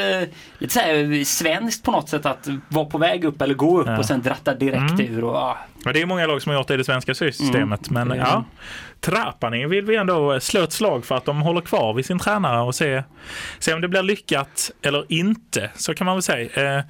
lite 0.58 0.74
så 0.74 0.80
här 0.80 1.24
svenskt 1.24 1.84
på 1.84 1.90
något 1.90 2.08
sätt 2.08 2.26
att 2.26 2.48
vara 2.68 2.84
på 2.84 2.98
väg 2.98 3.24
upp 3.24 3.42
eller 3.42 3.54
gå 3.54 3.80
upp 3.80 3.86
ja. 3.86 3.98
och 3.98 4.04
sen 4.04 4.22
dratta 4.22 4.54
direkt 4.54 4.90
mm. 4.90 5.14
ur. 5.14 5.24
Och, 5.24 5.36
ah. 5.36 5.58
ja, 5.84 5.92
det 5.92 6.00
är 6.00 6.06
många 6.06 6.26
lag 6.26 6.42
som 6.42 6.50
har 6.50 6.58
gjort 6.58 6.68
det 6.68 6.74
i 6.74 6.76
det 6.76 6.84
svenska 6.84 7.14
systemet. 7.14 7.90
Mm. 7.90 8.08
Men 8.08 8.18
ja, 8.18 8.44
Trapani 9.00 9.66
vill 9.66 9.84
vi 9.84 9.96
ändå 9.96 10.40
slå 10.40 10.62
ett 10.62 10.72
slag 10.72 11.04
för 11.04 11.16
att 11.16 11.24
de 11.24 11.42
håller 11.42 11.60
kvar 11.60 11.94
vid 11.94 12.06
sin 12.06 12.18
tränare 12.18 12.60
och 12.60 12.74
se, 12.74 13.02
se 13.58 13.74
om 13.74 13.80
det 13.80 13.88
blir 13.88 14.02
lyckat 14.02 14.70
eller 14.82 15.04
inte. 15.08 15.70
Så 15.74 15.94
kan 15.94 16.04
man 16.04 16.16
väl 16.16 16.22
säga. 16.22 16.78
Eh, 16.78 16.84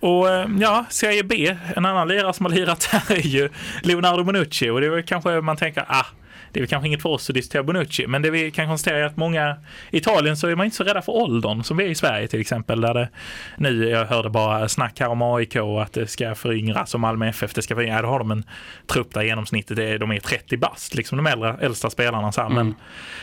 och 0.00 0.30
eh, 0.30 0.48
ja, 0.60 0.84
Serie 0.90 1.24
B, 1.24 1.56
en 1.76 1.86
annan 1.86 2.08
lirare 2.08 2.32
som 2.32 2.46
har 2.46 2.52
lirat 2.52 2.84
här 2.84 3.16
är 3.16 3.26
ju 3.26 3.48
Leonardo 3.82 4.24
Bonucci 4.24 4.70
och 4.70 4.80
det 4.80 4.86
är 4.86 4.90
väl 4.90 5.02
kanske 5.02 5.40
man 5.40 5.56
tänker, 5.56 5.84
ah, 5.88 6.06
det 6.54 6.58
är 6.58 6.62
väl 6.62 6.68
kanske 6.68 6.88
inget 6.88 7.02
för 7.02 7.08
oss 7.08 7.30
att 7.30 7.34
diskutera 7.34 7.62
Bonucci, 7.62 8.06
men 8.06 8.22
det 8.22 8.30
vi 8.30 8.50
kan 8.50 8.66
konstatera 8.66 8.98
är 8.98 9.02
att 9.02 9.16
många 9.16 9.56
i 9.90 9.96
Italien 9.96 10.36
så 10.36 10.46
är 10.46 10.56
man 10.56 10.64
inte 10.64 10.76
så 10.76 10.84
rädda 10.84 11.02
för 11.02 11.12
åldern 11.12 11.62
som 11.62 11.76
vi 11.76 11.84
är 11.84 11.88
i 11.88 11.94
Sverige 11.94 12.28
till 12.28 12.40
exempel. 12.40 12.80
Där 12.80 12.94
det, 12.94 13.08
nu, 13.56 13.88
jag 13.88 14.06
hörde 14.06 14.30
bara 14.30 14.68
snack 14.68 15.00
här 15.00 15.08
om 15.08 15.22
AIK 15.22 15.56
att 15.56 15.92
det 15.92 16.06
ska 16.06 16.34
föryngras 16.34 16.94
och 16.94 17.00
Malmö 17.00 17.28
FF 17.28 17.54
det 17.54 17.62
ska 17.62 17.74
föryngras. 17.74 17.96
Ja, 17.96 18.02
då 18.02 18.08
har 18.08 18.18
de 18.18 18.30
en 18.30 18.44
trupp 18.86 19.14
där 19.14 19.22
genomsnittet 19.22 19.78
är, 19.78 19.98
de 19.98 20.12
är 20.12 20.20
30 20.20 20.56
bast, 20.56 20.94
liksom 20.94 21.16
de 21.16 21.26
äldre, 21.26 21.56
äldsta 21.60 21.90
spelarna. 21.90 22.32
Så 22.32 22.40
här. 22.40 22.50
Mm. 22.50 22.74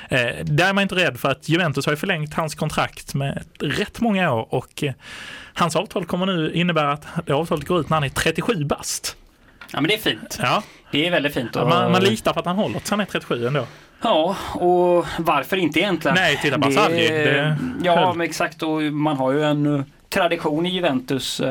Men 0.10 0.20
eh, 0.20 0.46
där 0.46 0.70
är 0.70 0.74
man 0.74 0.82
inte 0.82 0.96
rädd 0.96 1.20
för 1.20 1.32
att 1.32 1.50
Juventus 1.50 1.86
har 1.86 1.96
förlängt 1.96 2.34
hans 2.34 2.56
kontrakt 2.56 3.14
med 3.14 3.44
rätt 3.60 4.02
många 4.02 4.34
år 4.34 4.54
och 4.54 4.84
eh, 4.84 4.94
hans 5.54 5.76
avtal 5.76 6.06
kommer 6.06 6.26
nu 6.26 6.52
innebära 6.54 6.92
att 6.92 7.08
det 7.26 7.34
avtalet 7.34 7.68
går 7.68 7.80
ut 7.80 7.90
när 7.90 7.98
han 7.98 8.04
är 8.04 8.10
37 8.10 8.66
bast. 8.66 9.18
Ja 9.74 9.82
men 9.82 9.88
det 9.88 9.94
är 9.94 9.98
fint. 9.98 10.40
Ja. 10.42 10.64
Det 10.92 11.08
är 11.08 11.12
väldigt 11.12 11.34
fint. 11.34 11.56
Och... 11.56 11.70
Man, 11.70 11.92
man 11.92 12.04
litar 12.04 12.34
på 12.34 12.40
att 12.40 12.46
han 12.46 12.56
håller 12.56 12.80
tills 12.80 12.90
han 12.90 13.00
är 13.00 13.06
37 13.06 13.48
ändå. 13.48 13.66
Ja, 14.02 14.36
och 14.54 15.06
varför 15.18 15.58
inte 15.58 15.80
egentligen? 15.80 16.16
Nej, 16.16 16.40
titta 16.42 16.60
på 16.60 16.72
Sarri. 16.72 17.56
Ja, 17.84 18.14
men 18.14 18.28
exakt. 18.28 18.64
Och 18.64 18.82
man 18.82 19.18
har 19.18 19.32
ju 19.32 19.44
en 19.44 19.66
uh, 19.66 19.84
tradition 20.10 20.66
i 20.66 20.70
Juventus. 20.70 21.42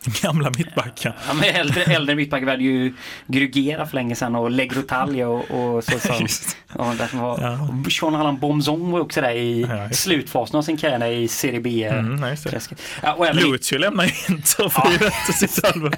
Gamla 0.22 0.50
mittbackar. 0.58 1.16
Ja, 1.28 1.34
men 1.34 1.44
äldre, 1.44 1.82
äldre 1.82 2.14
mittbackar. 2.14 2.44
Vi 2.44 2.50
hade 2.50 2.64
ju 2.64 2.94
Grugera 3.26 3.86
för 3.86 3.94
länge 3.94 4.14
sedan 4.14 4.34
och 4.34 4.50
Legrotaglia 4.50 5.28
och, 5.28 5.50
och 5.50 5.84
så. 5.84 5.98
Som, 5.98 6.26
ja, 6.78 6.94
där 6.98 7.06
som 7.06 7.18
var, 7.18 7.40
ja. 7.40 7.90
Sean 7.90 8.14
Allan 8.14 8.38
Bomzong 8.38 8.90
var 8.90 9.00
också 9.00 9.20
där 9.20 9.34
i 9.34 9.60
ja, 9.60 9.90
slutfasen 9.90 10.58
av 10.58 10.62
sin 10.62 10.76
karriär 10.76 11.06
i 11.06 11.28
Serie 11.28 11.60
B. 11.60 11.84
Mm, 11.84 12.36
ja, 13.02 13.32
Lucio 13.32 13.78
lämnar 13.78 14.04
Inter 14.30 14.68
för 14.68 14.82
ja. 14.84 14.92
Juventus 14.92 15.42
i 15.42 15.48
Salvo. 15.48 15.90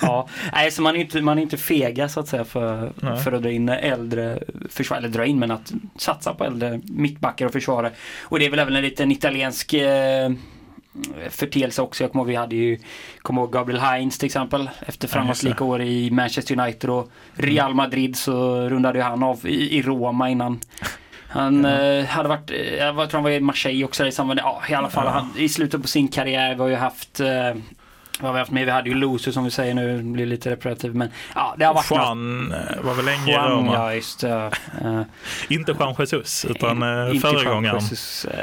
ja, 0.00 0.28
nej, 0.52 0.70
så 0.70 0.82
man 0.82 0.96
är 0.96 1.00
inte, 1.00 1.20
man 1.20 1.38
är 1.38 1.42
inte 1.42 1.56
fega 1.56 2.08
så 2.08 2.20
att 2.20 2.28
säga 2.28 2.44
för, 2.44 2.92
för 3.24 3.32
att 3.32 3.42
dra 3.42 3.50
in 3.50 3.68
äldre 3.68 4.38
försvar, 4.70 4.96
eller 4.96 5.08
dra 5.08 5.26
in 5.26 5.38
men 5.38 5.50
att 5.50 5.72
satsa 5.96 6.34
på 6.34 6.44
äldre 6.44 6.80
mittbackar 6.84 7.46
och 7.46 7.52
försvarare. 7.52 7.92
Och 8.22 8.38
det 8.38 8.46
är 8.46 8.50
väl 8.50 8.58
även 8.58 8.76
en 8.76 8.82
liten 8.82 9.12
italiensk 9.12 9.74
eh, 9.74 10.30
förteelse 11.30 11.82
också. 11.82 12.04
Jag 12.04 12.12
kommer 12.12 12.22
ihåg 12.22 12.28
vi 12.28 12.34
hade 12.34 12.56
ju, 12.56 12.78
kommer 13.22 13.42
ihåg 13.42 13.52
Gabriel 13.52 13.80
Heinz 13.80 14.18
till 14.18 14.26
exempel 14.26 14.70
efter 14.86 15.08
framgångsrika 15.08 15.64
år 15.64 15.82
i 15.82 16.10
Manchester 16.10 16.60
United 16.60 16.90
och 16.90 17.10
Real 17.34 17.74
Madrid 17.74 18.16
så 18.16 18.68
rundade 18.68 19.02
han 19.02 19.22
av 19.22 19.46
i, 19.46 19.78
i 19.78 19.82
Roma 19.82 20.30
innan 20.30 20.60
han 21.28 21.64
ja. 21.64 21.82
eh, 21.82 22.04
hade 22.06 22.28
varit, 22.28 22.50
eh, 22.50 22.74
jag 22.74 22.94
tror 22.94 23.12
han 23.12 23.22
var 23.22 23.30
i 23.30 23.40
Marseille 23.40 23.84
också 23.84 24.06
i 24.06 24.12
samband, 24.12 24.40
ja 24.40 24.62
i 24.68 24.74
alla 24.74 24.90
fall 24.90 25.04
ja. 25.06 25.10
han, 25.10 25.30
i 25.36 25.48
slutet 25.48 25.82
på 25.82 25.88
sin 25.88 26.08
karriär 26.08 26.54
var 26.54 26.68
ju 26.68 26.74
haft 26.74 27.20
eh, 27.20 27.54
vad 28.22 28.28
har 28.28 28.32
vi 28.32 28.38
haft 28.38 28.50
med? 28.50 28.64
Vi 28.64 28.70
hade 28.70 28.88
ju 28.88 28.94
Loser 28.94 29.32
som 29.32 29.44
vi 29.44 29.50
säger 29.50 29.74
nu, 29.74 30.02
blir 30.02 30.26
lite 30.26 30.50
reparativ. 30.50 30.94
Men 30.94 31.08
ja, 31.34 31.54
det 31.58 31.64
har 31.64 31.74
varit 31.74 31.90
Juan 31.90 32.44
något. 32.44 32.76
Eh, 32.76 32.82
var 32.82 32.94
väl 32.94 33.04
länge 33.04 33.32
Juan, 33.32 33.52
i 33.52 33.54
Roma. 33.54 33.74
Ja, 33.74 33.94
just 33.94 34.24
uh, 34.24 34.50
Inte 35.48 35.72
Juan 35.78 35.94
Jesus, 35.98 36.44
utan 36.44 36.82
uh, 36.82 37.20
föregångaren. 37.20 37.82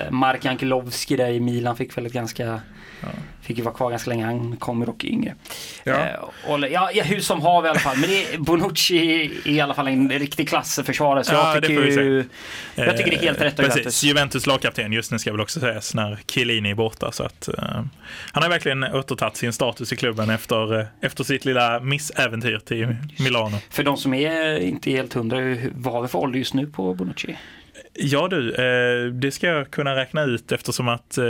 Mark 0.09 0.45
Ankilovski 0.45 1.15
där 1.15 1.29
i 1.29 1.39
Milan 1.39 1.75
fick 1.75 1.97
väl 1.97 2.05
ett 2.05 2.13
ganska 2.13 2.61
Ja. 3.01 3.07
Fick 3.49 3.57
ju 3.57 3.63
vara 3.63 3.75
kvar 3.75 3.89
ganska 3.89 4.09
länge, 4.09 4.25
han 4.25 4.57
kommer 4.57 4.85
dock 4.85 5.03
yngre. 5.03 5.35
Ja. 5.83 5.93
Eh, 5.93 6.51
och, 6.51 6.59
ja, 6.59 6.89
ja, 6.93 7.03
hur 7.03 7.19
som 7.19 7.41
har 7.41 7.61
vi 7.61 7.67
i 7.67 7.69
alla 7.69 7.79
fall. 7.79 7.97
Men 7.97 8.09
det, 8.09 8.37
Bonucci 8.37 8.97
är 8.97 9.47
i 9.47 9.61
alla 9.61 9.73
fall 9.73 9.87
en 9.87 10.09
riktig 10.09 10.49
klassförsvarare. 10.49 11.23
Så 11.23 11.33
ja, 11.33 11.53
jag, 11.53 11.63
tycker 11.63 11.83
ju, 11.83 12.25
jag 12.75 12.97
tycker 12.97 13.11
det 13.11 13.17
är 13.17 13.21
helt 13.21 13.41
rätt 13.41 13.59
av 13.59 13.65
Juventus. 13.65 14.03
Juventus 14.03 14.45
lagkapten 14.45 14.93
just 14.93 15.11
nu 15.11 15.19
ska 15.19 15.31
väl 15.31 15.41
också 15.41 15.59
sägas 15.59 15.93
när 15.93 16.19
Chiellini 16.27 16.69
är 16.71 16.75
borta. 16.75 17.11
Så 17.11 17.23
att, 17.23 17.49
uh, 17.57 17.63
han 18.31 18.43
har 18.43 18.49
verkligen 18.49 18.83
återtagit 18.83 19.37
sin 19.37 19.53
status 19.53 19.93
i 19.93 19.95
klubben 19.95 20.29
efter, 20.29 20.79
uh, 20.79 20.85
efter 21.01 21.23
sitt 21.23 21.45
lilla 21.45 21.79
missäventyr 21.79 22.59
till 22.59 22.95
Milano. 23.19 23.57
För 23.69 23.83
de 23.83 23.97
som 23.97 24.13
är 24.13 24.59
inte 24.59 24.91
helt 24.91 25.13
hundra, 25.13 25.37
vad 25.75 25.93
har 25.93 26.01
vi 26.01 26.07
för 26.07 26.19
ålder 26.19 26.39
just 26.39 26.53
nu 26.53 26.67
på 26.67 26.93
Bonucci? 26.93 27.37
Ja 27.93 28.27
du, 28.27 28.53
eh, 28.53 29.13
det 29.13 29.31
ska 29.31 29.47
jag 29.47 29.71
kunna 29.71 29.95
räkna 29.95 30.23
ut 30.23 30.51
eftersom 30.51 30.87
att 30.87 31.17
eh, 31.17 31.23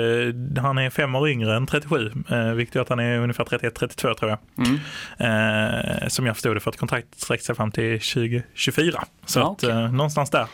han 0.62 0.78
är 0.78 0.90
fem 0.90 1.16
år 1.16 1.30
yngre 1.30 1.56
än 1.56 1.68
37, 1.68 2.12
eh, 2.32 2.44
vilket 2.44 2.76
gör 2.76 2.82
att 2.82 2.90
han 2.90 3.00
är 3.00 3.20
ungefär 3.20 3.44
31-32 3.44 4.14
tror 4.14 4.30
jag. 4.30 4.40
Mm. 4.58 6.10
som 6.10 6.26
jag 6.26 6.36
förstod 6.36 6.56
det 6.56 6.60
för 6.60 6.70
att 6.70 6.78
kontraktet 6.78 7.20
sträcker 7.20 7.44
sig 7.44 7.56
fram 7.56 7.72
till 7.72 8.00
2024. 8.00 9.04
Så 9.26 9.40
ja, 9.40 9.50
okay. 9.50 9.72
att 9.72 9.94
någonstans 9.94 10.30
där, 10.30 10.48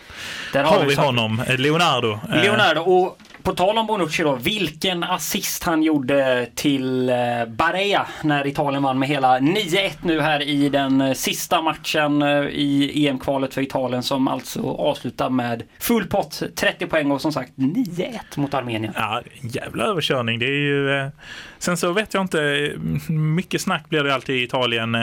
där 0.53 0.63
har, 0.63 0.79
har 0.79 0.85
vi 0.85 0.95
honom, 0.95 1.41
Leonardo. 1.57 2.19
Leonardo, 2.29 2.81
och 2.81 3.17
på 3.45 3.53
tal 3.53 3.77
om 3.77 3.87
Bonucci 3.87 4.23
då, 4.23 4.35
vilken 4.35 5.03
assist 5.03 5.63
han 5.63 5.83
gjorde 5.83 6.47
till 6.55 7.09
eh, 7.09 7.15
Barea 7.47 8.07
när 8.23 8.47
Italien 8.47 8.83
vann 8.83 8.99
med 8.99 9.09
hela 9.09 9.39
9-1 9.39 9.91
nu 10.01 10.21
här 10.21 10.41
i 10.41 10.69
den 10.69 11.01
eh, 11.01 11.13
sista 11.13 11.61
matchen 11.61 12.21
eh, 12.21 12.29
i 12.41 13.07
EM-kvalet 13.07 13.53
för 13.53 13.61
Italien 13.61 14.03
som 14.03 14.27
alltså 14.27 14.61
avslutar 14.71 15.29
med 15.29 15.63
full 15.79 16.07
pott, 16.07 16.43
30 16.55 16.87
poäng 16.87 17.11
och 17.11 17.21
som 17.21 17.31
sagt 17.31 17.51
9-1 17.55 18.19
mot 18.35 18.53
Armenien. 18.53 18.93
Ja, 18.95 19.21
jävla 19.41 19.83
överkörning. 19.83 20.39
Det 20.39 20.45
är 20.45 20.59
ju 20.59 21.11
Sen 21.59 21.77
så 21.77 21.91
vet 21.91 22.13
jag 22.13 22.21
inte, 22.21 22.71
mycket 23.09 23.61
snack 23.61 23.89
blir 23.89 24.03
det 24.03 24.13
alltid 24.13 24.35
i 24.35 24.43
Italien 24.43 24.97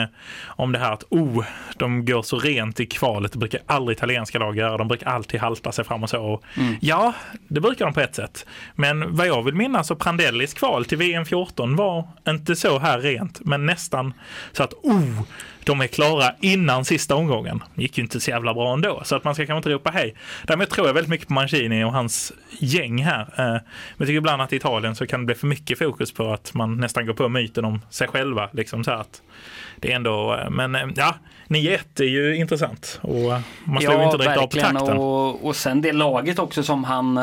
om 0.45 0.71
det 0.71 0.79
här 0.79 0.93
att 0.93 1.03
oh, 1.09 1.45
de 1.77 2.05
går 2.05 2.21
så 2.21 2.39
rent 2.39 2.79
i 2.79 2.85
kvalet. 2.85 3.31
Det 3.31 3.37
brukar 3.37 3.61
aldrig 3.65 3.97
italienska 3.97 4.39
lag 4.39 4.57
göra. 4.57 4.77
De 4.77 4.87
brukar 4.87 5.07
alltid 5.07 5.39
halta 5.39 5.71
sig 5.71 5.85
fram 5.85 6.03
och 6.03 6.09
så. 6.09 6.41
Mm. 6.57 6.75
Ja, 6.81 7.13
det 7.47 7.61
brukar 7.61 7.85
de 7.85 7.93
på 7.93 7.99
ett 7.99 8.15
sätt. 8.15 8.32
Men 8.75 9.15
vad 9.15 9.27
jag 9.27 9.43
vill 9.43 9.55
minnas 9.55 9.87
så 9.87 9.95
Prandellis 9.95 10.53
kval 10.53 10.85
till 10.85 10.97
VM 10.97 11.25
14 11.25 11.75
var 11.75 12.07
inte 12.27 12.55
så 12.55 12.79
här 12.79 12.99
rent, 12.99 13.45
men 13.45 13.65
nästan 13.65 14.13
så 14.51 14.63
att 14.63 14.73
oh, 14.73 15.21
de 15.63 15.81
är 15.81 15.87
klara 15.87 16.35
innan 16.41 16.85
sista 16.85 17.15
omgången. 17.15 17.63
Det 17.75 17.81
gick 17.81 17.97
ju 17.97 18.03
inte 18.03 18.19
så 18.19 18.31
jävla 18.31 18.53
bra 18.53 18.73
ändå, 18.73 19.01
så 19.05 19.15
att 19.15 19.23
man 19.23 19.35
ska 19.35 19.45
kanske 19.45 19.57
inte 19.57 19.69
ropa 19.69 19.91
hej. 19.91 20.15
Därmed 20.43 20.69
tror 20.69 20.87
jag 20.87 20.93
väldigt 20.93 21.09
mycket 21.09 21.27
på 21.27 21.33
Mancini 21.33 21.83
och 21.83 21.93
hans 21.93 22.33
gäng 22.59 23.03
här. 23.03 23.21
Eh, 23.21 23.45
men 23.45 23.61
jag 23.97 24.07
tycker 24.07 24.17
ibland 24.17 24.41
att 24.41 24.53
i 24.53 24.55
Italien 24.55 24.95
så 24.95 25.07
kan 25.07 25.19
det 25.19 25.25
bli 25.25 25.35
för 25.35 25.47
mycket 25.47 25.79
fokus 25.79 26.13
på 26.13 26.33
att 26.33 26.53
man 26.53 26.77
nästan 26.77 27.05
går 27.05 27.13
på 27.13 27.29
myten 27.29 27.65
om 27.65 27.81
sig 27.89 28.07
själva. 28.07 28.49
Liksom 28.53 28.83
så 28.83 28.91
att 28.91 29.21
det 29.83 29.91
är 29.91 29.95
ändå, 29.95 30.33
eh, 30.33 30.49
men 30.49 30.75
eh, 30.75 30.81
ja, 30.95 31.15
9-1 31.47 31.79
är 31.99 32.03
ju 32.03 32.35
intressant 32.35 32.99
och 33.01 33.31
man 33.63 33.81
slår 33.81 33.93
ja, 33.93 34.05
inte 34.05 34.17
direkt 34.17 34.37
av 34.37 34.47
på 34.47 34.57
takten. 34.57 34.97
Och, 34.97 35.45
och 35.45 35.55
sen 35.55 35.81
det 35.81 35.91
laget 35.91 36.39
också 36.39 36.63
som 36.63 36.83
han, 36.83 37.19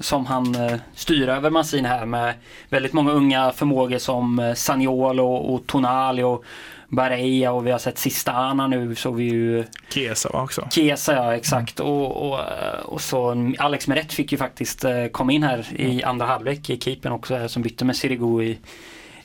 som 0.00 0.26
han 0.26 0.56
styr 0.94 1.28
över 1.28 1.50
Mancini 1.50 1.88
här 1.88 2.06
med 2.06 2.34
väldigt 2.68 2.92
många 2.92 3.12
unga 3.12 3.52
förmågor 3.52 3.98
som 3.98 4.52
Saniolo 4.56 5.26
och 5.26 5.66
Tonali 5.66 6.22
och 6.22 6.44
Bareja 6.88 7.52
och 7.52 7.66
vi 7.66 7.70
har 7.70 7.78
sett 7.78 7.98
Sistana 7.98 8.66
nu 8.66 8.94
så 8.94 9.12
vi 9.12 9.24
ju 9.24 9.64
Kesa 9.88 10.28
också. 10.28 10.68
Kesa 10.70 11.14
ja 11.14 11.34
exakt 11.34 11.80
mm. 11.80 11.92
och, 11.92 12.32
och, 12.32 12.40
och 12.84 13.00
så 13.00 13.52
Alex 13.58 13.88
Meret 13.88 14.12
fick 14.12 14.32
ju 14.32 14.38
faktiskt 14.38 14.84
eh, 14.84 15.06
komma 15.06 15.32
in 15.32 15.42
här 15.42 15.66
i 15.76 15.92
mm. 15.92 16.08
andra 16.08 16.26
halvlek 16.26 16.70
i 16.70 16.80
keepern 16.80 17.12
också 17.12 17.48
som 17.48 17.62
bytte 17.62 17.84
med 17.84 17.96
Sirigu 17.96 18.42
i 18.44 18.58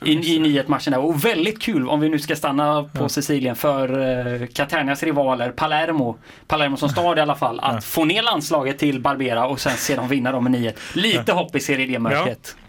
i, 0.06 0.36
i 0.36 0.40
nyhetsmatchen 0.40 0.92
där. 0.92 1.00
Och 1.00 1.26
väldigt 1.26 1.62
kul 1.62 1.90
om 1.90 2.00
vi 2.00 2.10
nu 2.10 2.20
ska 2.20 2.36
stanna 2.36 2.84
på 2.84 3.04
ja. 3.04 3.10
Sicilien 3.10 3.56
för 3.56 4.00
uh, 4.00 4.48
Catanias 4.48 5.04
rivaler 5.04 5.52
Palermo. 5.52 6.18
Palermo 6.48 6.78
som 6.78 6.90
stad 6.90 7.18
i 7.18 7.22
alla 7.22 7.36
fall. 7.36 7.60
Att 7.60 7.74
ja. 7.74 7.82
få 7.82 8.06
ner 8.06 8.24
landslaget 8.24 8.80
till 8.80 9.02
Barbera 9.02 9.48
och 9.48 9.60
sen 9.60 9.78
se 9.78 9.96
dem 9.96 10.08
vinna 10.08 10.32
dem 10.32 10.44
med 10.44 10.52
9 10.52 10.74
Lite 10.94 11.24
ja. 11.28 11.34
hopp 11.34 11.56
i 11.56 11.60
Serie 11.60 11.88
D-mörkret. 11.88 12.56
Ja. 12.62 12.67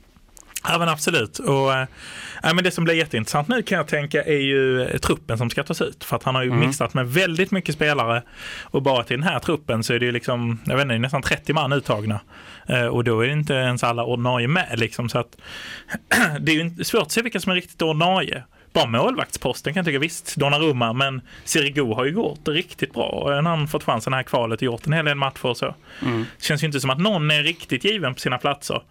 Ja 0.63 0.79
men 0.79 0.89
absolut. 0.89 1.39
Och, 1.39 1.71
Ja, 2.43 2.55
men 2.55 2.65
det 2.65 2.71
som 2.71 2.85
blir 2.85 2.95
jätteintressant 2.95 3.49
nu 3.49 3.63
kan 3.63 3.79
jag 3.79 3.87
tänka 3.87 4.23
är 4.25 4.39
ju 4.39 4.89
truppen 4.99 5.39
som 5.39 5.51
ska 5.51 5.63
tas 5.63 5.83
ut. 5.83 6.05
För 6.05 6.17
att 6.17 6.23
han 6.23 6.35
har 6.35 6.43
ju 6.43 6.49
mm. 6.49 6.61
mixat 6.61 6.95
med 6.95 7.09
väldigt 7.09 7.51
mycket 7.51 7.75
spelare 7.75 8.23
och 8.63 8.83
bara 8.83 9.05
till 9.05 9.21
den 9.21 9.29
här 9.29 9.39
truppen 9.39 9.85
så 9.85 9.95
är 9.95 9.99
det 9.99 10.07
ju 10.07 10.13
liksom, 10.13 10.61
jag 10.67 10.77
vet 10.77 10.83
inte, 10.83 10.99
nästan 10.99 11.23
30 11.23 11.53
man 11.53 11.73
uttagna. 11.73 12.21
Eh, 12.67 12.87
och 12.87 13.05
då 13.05 13.21
är 13.21 13.27
det 13.27 13.33
inte 13.33 13.55
ens 13.55 13.85
alla 13.85 14.05
ordinarie 14.05 14.49
med 14.49 14.79
liksom. 14.79 15.09
Så 15.09 15.19
att, 15.19 15.37
det 16.41 16.53
är 16.53 16.65
ju 16.65 16.85
svårt 16.85 17.03
att 17.03 17.13
se 17.13 17.23
vilka 17.23 17.41
som 17.41 17.53
är 17.53 17.57
riktigt 17.57 17.83
ordinarie. 17.83 18.43
Bara 18.73 18.87
målvaktsposten 18.87 19.75
kan 19.75 19.81
jag 19.81 19.87
tycka 19.87 19.99
visst, 19.99 20.37
Donnarumma, 20.37 20.93
men 20.93 21.21
Sirigu 21.45 21.95
har 21.95 22.05
ju 22.05 22.13
gjort 22.13 22.39
det 22.45 22.51
riktigt 22.51 22.93
bra. 22.93 23.33
Han 23.35 23.47
har 23.47 23.67
fått 23.67 23.85
chansen 23.85 24.13
här 24.13 24.23
kvalet 24.23 24.59
och 24.59 24.63
gjort 24.63 24.87
en 24.87 24.93
hel 24.93 25.05
del 25.05 25.15
matcher 25.15 25.47
och 25.47 25.57
så. 25.57 25.75
Mm. 26.03 26.25
Det 26.39 26.45
känns 26.45 26.63
ju 26.63 26.67
inte 26.67 26.81
som 26.81 26.91
att 26.91 26.99
någon 26.99 27.31
är 27.31 27.43
riktigt 27.43 27.85
given 27.85 28.15
på 28.15 28.21
sina 28.21 28.39
platser. 28.39 28.83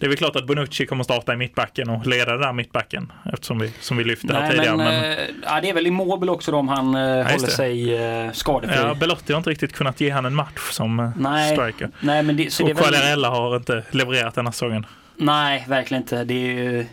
Det 0.00 0.06
är 0.06 0.08
väl 0.08 0.16
klart 0.16 0.36
att 0.36 0.46
Bonucci 0.46 0.86
kommer 0.86 1.04
starta 1.04 1.32
i 1.32 1.36
mittbacken 1.36 1.90
och 1.90 2.06
leda 2.06 2.32
den 2.32 2.40
där 2.40 2.52
mittbacken 2.52 3.12
eftersom 3.32 3.58
vi, 3.58 3.72
som 3.80 3.96
vi 3.96 4.04
lyfte 4.04 4.34
här 4.34 4.50
tidigare. 4.50 4.76
Men, 4.76 4.86
men... 4.86 5.12
Eh, 5.12 5.18
ja, 5.42 5.60
det 5.60 5.70
är 5.70 5.74
väl 5.74 5.86
Immobile 5.86 6.32
också 6.32 6.50
då 6.50 6.58
om 6.58 6.68
han 6.68 6.94
eh, 6.94 7.00
ja, 7.00 7.22
håller 7.22 7.48
sig 7.48 7.94
eh, 7.94 8.32
skadefri. 8.32 8.76
Ja, 8.76 8.94
Belotti 8.94 9.32
har 9.32 9.38
inte 9.38 9.50
riktigt 9.50 9.72
kunnat 9.72 10.00
ge 10.00 10.10
han 10.10 10.24
en 10.24 10.34
match 10.34 10.70
som 10.70 11.12
nej, 11.16 11.56
striker. 11.56 11.90
Nej, 12.00 12.22
men 12.22 12.36
det, 12.36 12.52
så 12.52 12.64
och 12.64 12.70
är 12.70 12.74
väl... 12.74 13.24
har 13.24 13.56
inte 13.56 13.82
levererat 13.90 14.34
den 14.34 14.46
här 14.46 14.52
säsongen. 14.52 14.86
Nej, 15.16 15.64
verkligen 15.68 16.02
inte. 16.02 16.24
Det 16.24 16.34
är 16.34 16.54
ju 16.54 16.86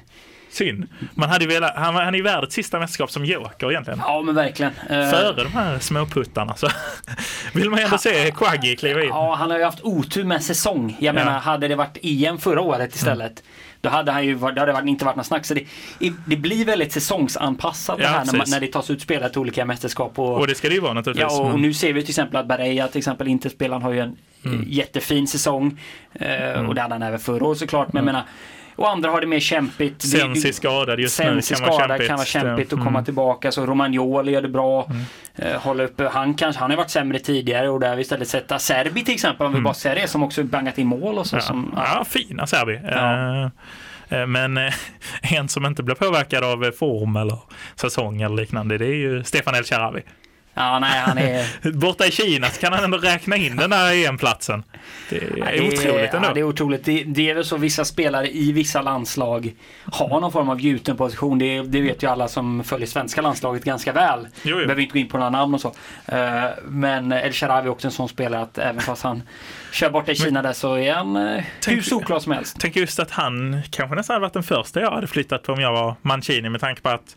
Synd. 0.49 0.87
Man 1.13 1.29
hade 1.29 1.47
velat, 1.47 1.75
han, 1.75 1.95
han 1.95 2.13
är 2.13 2.17
ju 2.17 2.23
värd 2.23 2.43
ett 2.43 2.51
sista 2.51 2.79
mästerskap 2.79 3.11
som 3.11 3.25
joker 3.25 3.71
egentligen. 3.71 4.01
Ja 4.03 4.21
men 4.21 4.35
verkligen. 4.35 4.71
Eh, 4.89 5.09
Före 5.09 5.43
de 5.43 5.49
här 5.49 5.79
småputtarna 5.79 6.55
så 6.55 6.67
vill 7.53 7.69
man 7.69 7.79
ju 7.79 7.85
ändå 7.85 7.97
se 7.97 8.31
Quaggy 8.31 8.75
kliva 8.75 9.03
in. 9.03 9.09
Ja 9.09 9.35
han 9.35 9.51
har 9.51 9.57
ju 9.57 9.63
haft 9.63 9.81
otur 9.81 10.23
med 10.23 10.43
säsong. 10.43 10.97
Jag 10.99 11.15
ja. 11.15 11.19
menar 11.19 11.39
hade 11.39 11.67
det 11.67 11.75
varit 11.75 11.97
EM 12.01 12.37
förra 12.37 12.61
året 12.61 12.95
istället. 12.95 13.31
Mm. 13.31 13.43
Då 13.81 13.89
hade 13.89 14.11
han 14.11 14.25
ju 14.25 14.35
det 14.35 14.73
hade 14.73 14.89
inte 14.89 15.05
varit 15.05 15.15
något 15.15 15.25
snack. 15.25 15.45
Så 15.45 15.53
det, 15.53 15.65
det 16.25 16.37
blir 16.37 16.65
väldigt 16.65 16.91
säsongsanpassat 16.91 17.99
ja, 17.99 18.05
det 18.05 18.09
här 18.09 18.25
när, 18.25 18.33
man, 18.33 18.45
när 18.49 18.59
det 18.59 18.67
tas 18.67 18.89
ut 18.89 19.01
spelare 19.01 19.29
till 19.29 19.39
olika 19.39 19.65
mästerskap. 19.65 20.19
Och, 20.19 20.39
och 20.39 20.47
det 20.47 20.55
ska 20.55 20.67
det 20.67 20.73
ju 20.73 20.81
vara 20.81 20.93
naturligtvis. 20.93 21.33
Ja 21.37 21.41
och 21.41 21.51
men... 21.51 21.61
nu 21.61 21.73
ser 21.73 21.93
vi 21.93 22.01
till 22.01 22.09
exempel 22.09 22.37
att 22.37 22.47
Bareja 22.47 22.87
till 22.87 22.97
exempel 22.97 23.27
inte 23.27 23.49
spelar. 23.49 23.79
har 23.79 23.91
ju 23.91 23.99
en 23.99 24.17
mm. 24.45 24.63
jättefin 24.67 25.27
säsong. 25.27 25.79
Eh, 26.13 26.51
mm. 26.51 26.69
Och 26.69 26.75
det 26.75 26.81
hade 26.81 26.93
han 26.93 27.03
även 27.03 27.19
förra 27.19 27.45
året 27.45 27.59
såklart. 27.59 27.93
Men 27.93 28.03
mm. 28.03 28.05
menar 28.05 28.27
och 28.77 28.89
andra 28.89 29.09
har 29.09 29.21
det 29.21 29.27
mer 29.27 29.39
kämpigt. 29.39 30.01
Sensi 30.01 30.53
skadad 30.53 30.99
just 30.99 31.15
Sensi 31.15 31.53
nu 31.53 31.59
kan 31.59 31.69
vara 31.69 31.87
kämpigt. 31.87 32.07
kan 32.07 32.17
vara 32.17 32.25
kämpigt 32.25 32.73
att 32.73 32.79
komma 32.79 32.89
mm. 32.89 33.05
tillbaka. 33.05 33.51
Så 33.51 33.65
Romagnoli 33.65 34.31
gör 34.31 34.41
det 34.41 34.49
bra. 34.49 34.85
Mm. 34.89 35.01
Eh, 35.35 35.61
hålla 35.61 35.83
uppe. 35.83 36.07
Han, 36.07 36.33
kanske, 36.33 36.59
han 36.59 36.69
har 36.69 36.77
varit 36.77 36.89
sämre 36.89 37.19
tidigare 37.19 37.69
och 37.69 37.79
där 37.79 37.95
vi 37.95 38.01
istället 38.01 38.27
sätta 38.27 38.59
Serbi 38.59 39.03
till 39.05 39.13
exempel 39.13 39.45
om 39.45 39.51
vi 39.51 39.57
mm. 39.57 39.63
bara 39.63 39.73
ser 39.73 39.95
det 39.95 40.07
som 40.07 40.23
också 40.23 40.43
bangat 40.43 40.77
in 40.77 40.87
mål 40.87 41.17
och 41.17 41.27
så. 41.27 41.35
Ja, 41.35 41.41
som, 41.41 41.73
ja. 41.75 41.87
ja 41.95 42.05
fina 42.05 42.47
Serbi. 42.47 42.79
Ja. 42.91 43.51
Uh, 44.11 44.25
men 44.25 44.57
en 45.21 45.49
som 45.49 45.65
inte 45.65 45.83
blir 45.83 45.95
påverkad 45.95 46.43
av 46.43 46.71
form 46.71 47.15
eller 47.15 47.39
säsong 47.75 48.21
eller 48.21 48.35
liknande 48.35 48.77
det 48.77 48.85
är 48.85 48.95
ju 48.95 49.23
Stefan 49.23 49.55
El 49.55 49.63
Sharawi. 49.63 50.01
Ja, 50.57 50.79
nej, 50.79 50.99
han 50.99 51.17
är... 51.17 51.71
Borta 51.71 52.05
i 52.05 52.11
Kina 52.11 52.47
så 52.47 52.61
kan 52.61 52.73
han 52.73 52.83
ändå 52.83 52.97
räkna 52.97 53.35
in 53.35 53.55
den 53.55 53.69
där 53.69 54.07
EM-platsen. 54.07 54.63
Det 55.09 55.17
är, 55.17 55.33
ja, 55.37 55.45
det 55.45 55.57
är 55.57 55.67
otroligt 55.67 56.13
ändå. 56.13 56.27
Ja, 56.27 56.33
det 56.33 56.39
är 56.39 56.43
otroligt. 56.43 56.85
Det, 56.85 57.03
det, 57.03 57.29
är 57.29 57.35
väl 57.35 57.45
så 57.45 57.57
vissa 57.57 57.85
spelare 57.85 58.31
i 58.31 58.51
vissa 58.51 58.81
landslag 58.81 59.53
har 59.85 60.21
någon 60.21 60.31
form 60.31 60.49
av 60.49 60.61
gjuten 60.61 60.97
position. 60.97 61.39
Det, 61.39 61.61
det 61.61 61.81
vet 61.81 62.03
ju 62.03 62.07
alla 62.07 62.27
som 62.27 62.63
följer 62.63 62.87
svenska 62.87 63.21
landslaget 63.21 63.63
ganska 63.63 63.93
väl. 63.93 64.27
Jo, 64.43 64.49
jo. 64.49 64.55
Behöver 64.55 64.81
inte 64.81 64.93
gå 64.93 64.99
in 64.99 65.07
på 65.07 65.17
några 65.17 65.29
namn 65.29 65.53
och 65.53 65.61
så. 65.61 65.67
Uh, 65.67 66.45
men 66.65 67.11
El 67.11 67.33
Sharawi 67.33 67.67
är 67.67 67.71
också 67.71 67.87
en 67.87 67.91
sån 67.91 68.09
spelare 68.09 68.41
att 68.41 68.57
även 68.57 68.81
fast 68.81 69.03
han 69.03 69.23
kör 69.71 69.89
borta 69.89 70.11
i 70.11 70.15
Kina 70.15 70.41
där 70.41 70.53
så 70.53 70.77
är 70.77 70.93
han 70.93 71.15
uh, 71.15 71.43
hur 71.67 71.81
solklar 71.81 72.19
som 72.19 72.31
helst. 72.31 72.57
Tänk 72.59 72.75
just 72.75 72.99
att 72.99 73.11
han 73.11 73.61
kanske 73.69 73.95
nästan 73.95 74.13
hade 74.13 74.21
varit 74.21 74.33
den 74.33 74.43
första 74.43 74.81
jag 74.81 74.91
hade 74.91 75.07
flyttat 75.07 75.43
på 75.43 75.53
om 75.53 75.61
jag 75.61 75.71
var 75.71 75.95
Mancini 76.01 76.49
med 76.49 76.61
tanke 76.61 76.81
på 76.81 76.89
att 76.89 77.15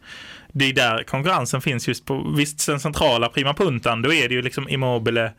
det 0.52 0.64
är 0.64 0.72
där 0.72 1.02
konkurrensen 1.02 1.60
finns 1.60 1.88
just 1.88 2.06
på, 2.06 2.32
visst 2.36 2.66
den 2.66 2.80
centrala 2.80 3.28
prima 3.28 3.54
puntan, 3.54 4.02
då 4.02 4.12
är 4.12 4.28
det 4.28 4.34
ju 4.34 4.42
liksom 4.42 4.68
Immobile, 4.68 5.32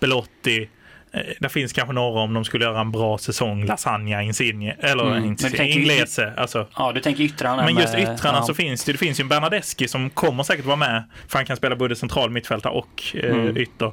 Belotti, 0.00 0.68
eh, 1.12 1.20
det 1.40 1.48
finns 1.48 1.72
kanske 1.72 1.94
några 1.94 2.20
om 2.20 2.34
de 2.34 2.44
skulle 2.44 2.64
göra 2.64 2.80
en 2.80 2.90
bra 2.90 3.18
säsong, 3.18 3.64
Lasagna, 3.64 4.22
Insigne, 4.22 4.76
eller 4.80 5.16
mm. 5.16 5.24
inte, 5.24 5.64
Inglese. 5.64 6.32
Alltså. 6.36 6.66
Ja, 6.76 6.92
du 6.92 7.00
tänker 7.00 7.24
yttrarna. 7.24 7.64
Men 7.64 7.76
just 7.76 7.94
yttrarna 7.94 8.38
ja. 8.38 8.42
så 8.42 8.54
finns 8.54 8.84
det, 8.84 8.92
det 8.92 8.98
finns 8.98 9.20
ju 9.20 9.22
en 9.22 9.28
Bernadeschi 9.28 9.88
som 9.88 10.10
kommer 10.10 10.42
säkert 10.42 10.64
vara 10.64 10.76
med, 10.76 11.04
för 11.28 11.38
han 11.38 11.46
kan 11.46 11.56
spela 11.56 11.76
både 11.76 11.96
central 11.96 12.30
mittfältare 12.30 12.72
och 12.72 13.02
eh, 13.14 13.30
mm. 13.30 13.56
ytter. 13.56 13.86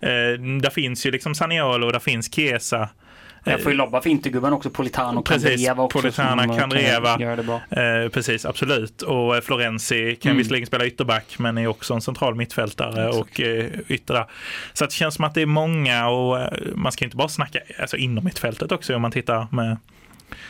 Eh, 0.00 0.58
där 0.60 0.70
finns 0.70 1.06
ju 1.06 1.10
liksom 1.10 1.34
Saniolo, 1.34 1.90
där 1.90 1.98
finns 1.98 2.34
Chiesa. 2.34 2.88
Jag 3.44 3.62
får 3.62 3.72
ju 3.72 3.78
lobba 3.78 4.02
för 4.02 4.10
Intergubben 4.10 4.52
också, 4.52 4.70
Politano 4.70 5.20
och 5.20 5.26
Kandreva 5.26 5.82
också. 5.82 6.00
Politano, 6.00 6.56
Kandreva. 6.58 7.14
Eh, 7.70 8.08
precis, 8.12 8.44
absolut. 8.44 9.02
Och 9.02 9.36
eh, 9.36 9.40
Florenzi 9.40 10.16
kan 10.16 10.30
mm. 10.30 10.38
visserligen 10.38 10.66
spela 10.66 10.86
ytterback 10.86 11.38
men 11.38 11.58
är 11.58 11.66
också 11.66 11.94
en 11.94 12.00
central 12.00 12.34
mittfältare 12.34 13.08
Exakt. 13.08 13.20
och 13.20 13.40
eh, 13.40 13.66
yttra. 13.88 14.26
Så 14.72 14.84
det 14.84 14.92
känns 14.92 15.14
som 15.14 15.24
att 15.24 15.34
det 15.34 15.42
är 15.42 15.46
många 15.46 16.08
och 16.08 16.40
eh, 16.40 16.48
man 16.74 16.92
ska 16.92 17.04
inte 17.04 17.16
bara 17.16 17.28
snacka 17.28 17.58
alltså, 17.80 17.96
inom 17.96 18.24
mittfältet 18.24 18.72
också 18.72 18.96
om 18.96 19.02
man 19.02 19.12
tittar 19.12 19.46
med 19.50 19.76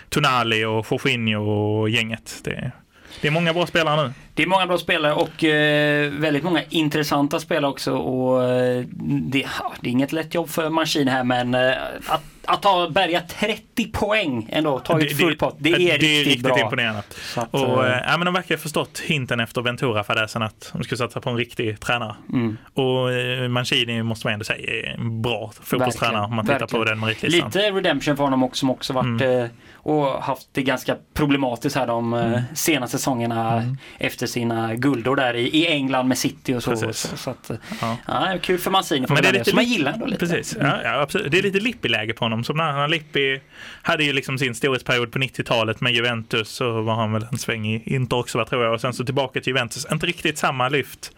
Tonali 0.08 0.64
och 0.64 0.86
Jorginho 0.90 1.80
och 1.80 1.90
gänget. 1.90 2.40
Det, 2.44 2.72
det 3.20 3.28
är 3.28 3.32
många 3.32 3.52
bra 3.52 3.66
spelare 3.66 4.02
nu. 4.02 4.12
Det 4.34 4.42
är 4.42 4.46
många 4.46 4.66
bra 4.66 4.78
spelare 4.78 5.12
och 5.12 5.44
eh, 5.44 6.10
väldigt 6.10 6.42
många 6.42 6.62
intressanta 6.68 7.40
spelare 7.40 7.70
också. 7.70 7.92
Och, 7.92 8.44
eh, 8.44 8.84
det, 9.02 9.46
det, 9.80 9.88
är 9.88 9.92
inget 9.92 10.12
lätt 10.12 10.34
jobb 10.34 10.48
för 10.48 10.70
Manchin 10.70 11.08
här 11.08 11.24
men 11.24 11.54
eh, 11.54 11.72
att 12.06 12.22
att 12.46 12.64
ha 12.64 12.90
bärgat 12.90 13.28
30 13.28 13.88
poäng 13.92 14.48
ändå, 14.52 14.78
tagit 14.78 15.18
full 15.18 15.36
pott, 15.36 15.56
det 15.58 15.68
är, 15.68 15.78
det 15.78 15.78
riktigt, 15.78 16.10
är 16.10 16.24
riktigt 16.24 16.42
bra. 16.42 16.60
imponerande. 16.60 17.02
Att, 17.36 17.54
och, 17.54 17.86
äh, 17.86 18.02
ja, 18.06 18.16
men 18.16 18.24
de 18.24 18.34
verkar 18.34 18.54
ha 18.54 18.60
förstått 18.60 19.02
hinten 19.04 19.40
efter 19.40 19.62
Ventura-fadäsen 19.62 20.42
att 20.42 20.70
de 20.72 20.84
ska 20.84 20.96
satsa 20.96 21.20
på 21.20 21.30
en 21.30 21.36
riktig 21.36 21.80
tränare. 21.80 22.16
Mm. 22.32 22.56
Och 22.74 23.12
äh, 23.12 23.48
Mancini 23.48 24.02
måste 24.02 24.26
man 24.26 24.32
ändå 24.32 24.44
säga 24.44 24.86
är 24.86 24.94
en 24.94 25.22
bra 25.22 25.52
fotbollstränare 25.62 26.24
om 26.24 26.34
man 26.34 26.44
tittar 26.44 26.58
verkligen. 26.58 26.84
på 26.84 26.90
den 26.90 27.00
meritlistan. 27.00 27.46
Lite 27.46 27.70
redemption 27.70 28.16
för 28.16 28.24
honom 28.24 28.42
också 28.42 28.58
som 28.58 28.70
också 28.70 28.92
varit 28.92 29.20
mm. 29.22 29.48
och 29.74 30.06
haft 30.06 30.48
det 30.52 30.62
ganska 30.62 30.96
problematiskt 31.14 31.76
här 31.76 31.86
de 31.86 32.14
mm. 32.14 32.40
senaste 32.54 32.98
säsongerna 32.98 33.52
mm. 33.52 33.78
Efter 34.24 34.40
sina 34.40 34.74
guldor 34.74 35.16
där 35.16 35.34
i, 35.34 35.56
i 35.56 35.66
England 35.66 36.08
med 36.08 36.18
City 36.18 36.54
och 36.54 36.62
så. 36.62 36.76
så, 36.76 36.92
så 36.92 37.30
att, 37.30 37.50
ja. 37.80 37.96
Ja, 38.06 38.38
kul 38.42 38.58
för 38.58 38.70
Mancini, 38.70 39.06
för 39.06 39.14
men 39.14 39.22
det 39.22 39.28
är 39.28 39.32
lite, 39.32 39.44
som 39.44 39.56
man 39.56 39.64
gillar 39.64 39.92
ändå 39.92 40.06
lite. 40.06 40.26
Precis, 40.26 40.56
ja, 40.60 40.80
ja, 40.84 41.00
absolut. 41.00 41.30
det 41.30 41.38
är 41.38 41.42
lite 41.42 41.60
Lippi-läge 41.60 42.12
på 42.12 42.24
honom. 42.24 42.44
Som 42.44 42.56
när 42.56 42.88
Lippi 42.88 43.40
hade 43.82 44.04
ju 44.04 44.12
liksom 44.12 44.38
sin 44.38 44.54
storhetsperiod 44.54 45.12
på 45.12 45.18
90-talet 45.18 45.80
med 45.80 45.94
Juventus 45.94 46.48
så 46.48 46.82
var 46.82 46.94
han 46.94 47.12
väl 47.12 47.26
en 47.32 47.38
sväng 47.38 47.66
i 47.66 47.94
Inter 47.94 48.16
också 48.16 48.44
tror 48.44 48.64
jag. 48.64 48.74
Och 48.74 48.80
sen 48.80 48.92
så 48.92 49.04
tillbaka 49.04 49.40
till 49.40 49.50
Juventus. 49.50 49.86
Inte 49.92 50.06
riktigt 50.06 50.38
samma 50.38 50.68
lyft. 50.68 51.12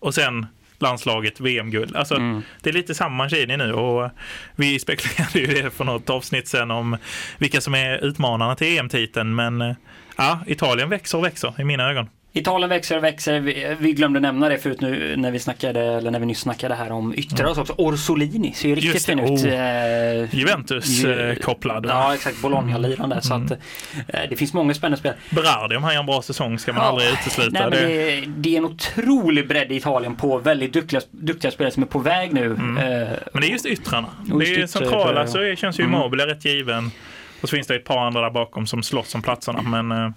Och 0.00 0.14
sen 0.14 0.46
landslaget 0.78 1.40
VM-guld. 1.40 1.96
Alltså, 1.96 2.14
mm. 2.14 2.42
Det 2.60 2.70
är 2.70 2.74
lite 2.74 2.94
samma 2.94 3.16
Mancini 3.16 3.56
nu 3.56 3.72
och 3.72 4.10
vi 4.56 4.78
spekulerade 4.78 5.38
ju 5.38 5.62
det 5.62 5.70
för 5.70 5.84
något 5.84 6.10
avsnitt 6.10 6.48
sen 6.48 6.70
om 6.70 6.96
vilka 7.38 7.60
som 7.60 7.74
är 7.74 8.04
utmanarna 8.04 8.54
till 8.54 8.78
EM-titeln. 8.78 9.34
Men 9.34 9.74
ja, 10.16 10.40
Italien 10.46 10.88
växer 10.88 11.18
och 11.18 11.24
växer 11.24 11.60
i 11.60 11.64
mina 11.64 11.90
ögon. 11.90 12.08
Italien 12.36 12.70
växer 12.70 12.96
och 12.96 13.04
växer. 13.04 13.40
Vi, 13.40 13.76
vi, 13.78 13.92
glömde 13.92 14.20
nämna 14.20 14.48
det 14.48 14.58
förut 14.58 14.80
nu 14.80 15.16
när 15.16 15.30
vi 15.30 15.38
snackade, 15.38 15.80
eller 15.80 16.10
när 16.10 16.20
vi 16.20 16.26
nyss 16.26 16.40
snackade 16.40 16.74
här 16.74 16.92
om 16.92 17.14
yttrar 17.14 17.46
mm. 17.46 17.60
också. 17.60 17.74
Orsolini 17.78 18.52
ser 18.52 18.68
ju 18.68 18.74
riktigt 18.74 19.06
fin 19.06 19.18
ut. 19.18 19.30
Oh. 19.30 19.52
Eh, 19.52 20.34
Juventus-kopplad. 20.34 21.86
ja, 21.88 22.14
exakt. 22.14 22.42
Bologna-liraren 22.42 23.10
där. 23.10 23.32
Mm. 23.32 23.48
Så 23.48 23.54
att, 23.54 23.60
eh, 24.08 24.20
det 24.30 24.36
finns 24.36 24.52
många 24.52 24.74
spännande 24.74 24.96
spelare. 24.96 25.18
Berardi, 25.30 25.76
om 25.76 25.84
han 25.84 25.92
gör 25.92 26.00
en 26.00 26.06
bra 26.06 26.22
säsong 26.22 26.58
ska 26.58 26.72
man 26.72 26.82
ja, 26.82 26.88
aldrig 26.88 27.12
utesluta. 27.12 27.68
Nej, 27.68 27.70
det. 27.70 27.86
Det, 27.86 28.26
det, 28.26 28.54
är 28.54 28.58
en 28.58 28.64
otrolig 28.64 29.48
bredd 29.48 29.72
i 29.72 29.76
Italien 29.76 30.16
på 30.16 30.38
väldigt 30.38 30.72
duktiga, 30.72 31.00
duktiga 31.10 31.50
spelare 31.50 31.72
som 31.72 31.82
är 31.82 31.86
på 31.86 31.98
väg 31.98 32.32
nu. 32.32 32.46
Mm. 32.46 32.76
Eh, 32.76 33.08
men 33.32 33.40
det 33.40 33.48
är 33.48 33.50
just 33.50 33.66
yttrarna. 33.66 34.08
Just 34.26 34.54
det 34.54 34.62
är 34.62 34.66
centrala 34.66 35.26
så 35.26 35.54
känns 35.56 35.80
ju 35.80 35.84
mm. 35.84 35.94
Immobile 35.94 36.26
rätt 36.26 36.44
given. 36.44 36.90
Och 37.40 37.48
så 37.48 37.56
finns 37.56 37.66
det 37.66 37.76
ett 37.76 37.84
par 37.84 38.06
andra 38.06 38.20
där 38.20 38.30
bakom 38.30 38.66
som 38.66 38.82
slåss 38.82 39.14
om 39.14 39.22
platserna. 39.22 39.62
Men 39.62 39.92
eh, 39.92 40.10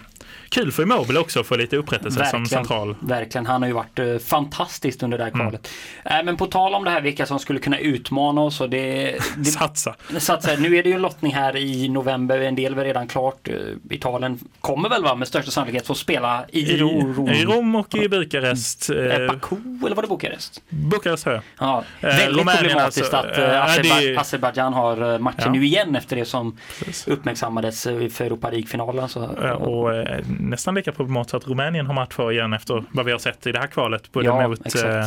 kul 0.50 0.72
för 0.72 0.84
Immobile 0.84 1.20
också 1.20 1.40
att 1.40 1.48
få 1.48 1.56
lite 1.56 1.78
upprättelse 1.78 2.20
verkligen, 2.20 2.46
som 2.46 2.58
central. 2.58 2.96
Verkligen, 3.00 3.46
han 3.46 3.62
har 3.62 3.68
ju 3.68 3.74
varit 3.74 4.00
uh, 4.00 4.18
fantastiskt 4.18 5.04
under 5.04 5.18
det 5.18 5.24
här 5.24 5.32
mm. 5.32 5.42
kvalet. 5.42 5.70
Mm. 6.06 6.20
Äh, 6.20 6.26
men 6.26 6.38
på 6.38 6.46
tal 6.46 6.74
om 6.74 6.84
det 6.84 6.90
här 6.92 7.02
vilka 7.02 7.26
som 7.26 7.40
skulle 7.40 7.60
kunna 7.60 7.80
utmana 7.80 8.42
oss. 8.42 8.62
Och 8.62 8.70
det, 8.70 9.20
det, 9.38 9.46
satsa. 9.46 9.96
satsa. 10.18 10.56
Nu 10.56 10.78
är 10.78 10.84
det 10.84 10.90
ju 10.90 10.98
lottning 10.98 11.34
här 11.34 11.58
i 11.58 11.90
november, 11.90 12.40
en 12.40 12.56
del 12.56 12.78
är 12.78 12.84
redan 12.84 13.08
klart. 13.08 13.50
Uh, 13.50 13.56
Italien 13.90 14.40
kommer 14.62 14.90
väl 14.90 15.04
va, 15.04 15.16
med 15.16 15.28
största 15.28 15.52
sannolikhet 15.52 15.88
få 15.88 15.96
spela 15.96 16.46
i, 16.52 16.60
I 16.60 16.78
Rom. 16.78 17.30
I 17.30 17.46
Rom 17.46 17.76
och 17.76 17.96
i 17.96 18.10
Bukarest. 18.10 18.90
Mm. 18.90 19.28
Baku 19.28 19.56
eller 19.86 19.96
var 19.96 20.04
det 20.04 20.10
Bukarest? 20.10 20.62
Bukarest 20.70 21.26
hör 21.26 21.34
jag. 21.34 21.44
Ja, 21.60 21.84
väldigt 22.02 22.40
Rumänien 22.40 22.64
problematiskt 22.64 23.14
alltså, 23.14 23.42
att 23.42 24.06
uh, 24.14 24.20
Azerbajdzjan 24.20 24.74
har 24.74 25.20
matchen 25.20 25.42
ja. 25.46 25.52
nu 25.52 25.66
igen 25.66 25.96
efter 25.96 26.16
det 26.16 26.26
som 26.26 26.58
Precis. 26.80 27.08
uppmärksammades 27.08 27.84
för 27.84 28.22
Europa 28.22 28.50
League-finalen. 28.50 29.10
och 29.56 29.92
nästan 30.40 30.76
lika 30.76 30.92
problematiskt 30.92 31.34
att 31.34 31.48
Rumänien 31.48 31.88
har 31.88 31.94
match 31.94 32.14
för 32.14 32.32
igen 32.32 32.54
efter 32.54 32.84
vad 32.92 33.06
vi 33.06 33.12
har 33.12 33.20
sett 33.20 33.48
i 33.48 33.52
det 33.52 33.60
här 33.60 33.68
kvalet. 33.68 34.12
Både 34.12 34.26
ja, 34.26 34.48
mot 34.48 34.76
eh, 34.76 35.06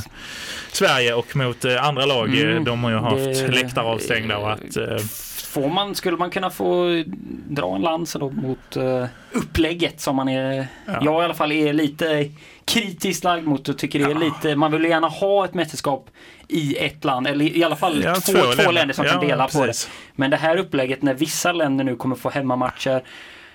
Sverige 0.72 1.14
och 1.14 1.36
mot 1.36 1.64
eh, 1.64 1.84
andra 1.84 2.06
lag. 2.06 2.34
Mm, 2.34 2.64
De 2.64 2.84
har 2.84 2.90
ju 2.90 2.96
haft 2.96 3.16
det, 3.16 3.48
läktare 3.48 3.84
avstängda. 3.84 4.38
Och 4.38 4.52
att, 4.52 4.76
eh, 4.76 4.96
får 5.52 5.68
man, 5.68 5.94
skulle 5.94 6.16
man 6.16 6.30
kunna 6.30 6.50
få 6.50 7.02
dra 7.48 7.76
en 7.76 7.82
lans 7.82 8.16
mot 8.16 8.76
uh, 8.76 9.04
upplägget 9.32 10.00
som 10.00 10.16
man 10.16 10.28
är, 10.28 10.66
ja. 10.86 10.98
jag 11.02 11.22
i 11.22 11.24
alla 11.24 11.34
fall 11.34 11.52
är 11.52 11.72
lite 11.72 12.30
kritiskt 12.64 13.24
lagd 13.24 13.46
mot 13.46 13.68
och 13.68 13.78
tycker 13.78 13.98
det 13.98 14.10
är 14.10 14.14
lite, 14.14 14.56
man 14.56 14.72
vill 14.72 14.84
gärna 14.84 15.08
ha 15.08 15.44
ett 15.44 15.54
mästerskap 15.54 16.10
i 16.48 16.76
ett 16.76 17.04
land 17.04 17.26
eller 17.26 17.56
i 17.56 17.64
alla 17.64 17.76
fall 17.76 18.02
ja, 18.04 18.14
två, 18.14 18.32
två 18.32 18.42
länder. 18.42 18.72
länder 18.72 18.94
som 18.94 19.04
kan 19.04 19.20
dela 19.20 19.48
på 19.48 19.66
det. 19.66 19.88
Men 20.14 20.30
det 20.30 20.36
här 20.36 20.56
upplägget 20.56 21.02
när 21.02 21.14
vissa 21.14 21.52
länder 21.52 21.84
nu 21.84 21.96
kommer 21.96 22.16
få 22.16 22.30
hemmamatcher 22.30 23.02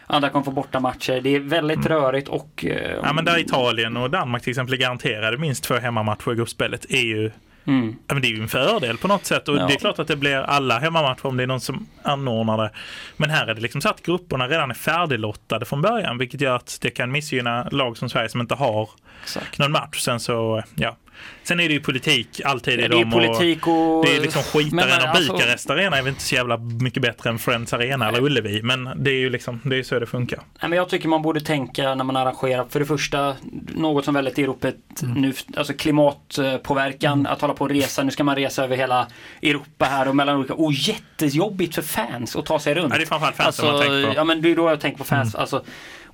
Andra 0.09 0.29
kommer 0.29 0.45
få 0.45 0.51
borta 0.51 0.79
matcher. 0.79 1.21
Det 1.21 1.35
är 1.35 1.39
väldigt 1.39 1.77
mm. 1.77 1.89
rörigt 1.89 2.27
och... 2.27 2.65
Eh, 2.65 2.95
ja 3.03 3.13
men 3.13 3.25
där 3.25 3.39
Italien 3.39 3.97
och 3.97 4.09
Danmark 4.09 4.43
till 4.43 4.51
exempel 4.51 4.73
är 4.73 4.77
garanterade 4.77 5.37
minst 5.37 5.63
två 5.63 5.75
hemmamatcher 5.75 6.31
i 6.31 6.35
gruppspelet 6.35 6.85
är 6.89 7.01
ju 7.01 7.31
Mm. 7.67 7.95
Men 8.07 8.21
det 8.21 8.27
är 8.27 8.29
ju 8.29 8.41
en 8.41 8.47
fördel 8.47 8.97
på 8.97 9.07
något 9.07 9.25
sätt 9.25 9.47
och 9.47 9.57
ja. 9.57 9.67
det 9.67 9.73
är 9.73 9.77
klart 9.77 9.99
att 9.99 10.07
det 10.07 10.15
blir 10.15 10.35
alla 10.35 10.79
hemmamatcher 10.79 11.25
om 11.25 11.37
det 11.37 11.43
är 11.43 11.47
någon 11.47 11.61
som 11.61 11.87
anordnar 12.03 12.57
det. 12.57 12.71
Men 13.17 13.29
här 13.29 13.47
är 13.47 13.53
det 13.53 13.61
liksom 13.61 13.81
så 13.81 13.89
att 13.89 14.03
grupperna 14.03 14.47
redan 14.47 14.69
är 14.69 14.75
färdiglottade 14.75 15.65
från 15.65 15.81
början 15.81 16.17
vilket 16.17 16.41
gör 16.41 16.55
att 16.55 16.77
det 16.81 16.89
kan 16.89 17.11
missgynna 17.11 17.67
lag 17.71 17.97
som 17.97 18.09
Sverige 18.09 18.29
som 18.29 18.41
inte 18.41 18.55
har 18.55 18.89
Exakt. 19.23 19.57
någon 19.57 19.71
match. 19.71 19.99
Sen 19.99 20.19
så, 20.19 20.63
ja, 20.75 20.97
Sen 21.43 21.59
är 21.59 21.67
det 21.67 21.73
ju 21.73 21.79
politik 21.79 22.41
alltid 22.45 22.79
i 22.79 22.87
dem. 22.87 23.11
Politik 23.11 23.67
och... 23.67 24.05
Det 24.05 24.15
är 24.15 24.21
liksom 24.21 24.43
skitaren 24.43 25.01
och 25.01 25.07
alltså... 25.07 25.33
Bukarest 25.33 25.69
Arena 25.69 25.97
är 25.97 26.01
väl 26.01 26.09
inte 26.09 26.23
så 26.23 26.35
jävla 26.35 26.57
mycket 26.57 27.01
bättre 27.01 27.29
än 27.29 27.39
Friends 27.39 27.73
Arena 27.73 27.97
Nej. 27.97 28.07
eller 28.07 28.21
Ullevi. 28.21 28.61
Men 28.63 28.89
det 28.95 29.11
är 29.11 29.19
ju 29.19 29.29
liksom, 29.29 29.61
det 29.63 29.79
är 29.79 29.83
så 29.83 29.99
det 29.99 30.05
funkar. 30.05 30.39
Nej, 30.61 30.69
men 30.69 30.77
jag 30.77 30.89
tycker 30.89 31.07
man 31.07 31.21
borde 31.21 31.39
tänka 31.39 31.95
när 31.95 32.03
man 32.03 32.15
arrangerar, 32.15 32.65
för 32.69 32.79
det 32.79 32.85
första, 32.85 33.35
något 33.75 34.05
som 34.05 34.13
väldigt 34.13 34.39
ropet 34.39 35.01
mm. 35.01 35.21
nu, 35.21 35.33
alltså 35.57 35.73
klimatpåverkan, 35.73 37.19
mm. 37.19 37.31
att 37.31 37.41
hålla 37.41 37.53
på 37.53 37.63
och 37.63 37.71
resa. 37.71 38.03
Nu 38.03 38.11
ska 38.11 38.23
man 38.23 38.35
resa 38.35 38.63
över 38.63 38.77
hela 38.77 39.07
Europa 39.41 39.85
här 39.85 40.07
och 40.07 40.15
mellan 40.15 40.35
olika, 40.37 40.53
och 40.53 40.73
jättejobbigt 40.73 41.75
för 41.75 41.81
fans 41.81 42.35
att 42.35 42.45
ta 42.45 42.59
sig 42.59 42.73
runt. 42.73 42.93
Ja, 42.93 42.97
det 42.97 43.03
är 43.03 43.07
framförallt 43.07 43.35
fans 43.35 43.47
alltså, 43.47 43.65
man 43.65 43.81
tänker 43.81 44.07
på. 44.07 44.13
Ja, 44.15 44.23
men 44.23 44.41
det 44.41 44.51
är 44.51 44.55
då 44.55 44.69
jag 44.69 44.79
tänker 44.79 44.97
på 44.97 45.03
fans. 45.03 45.33
Mm. 45.35 45.41
Alltså, 45.41 45.63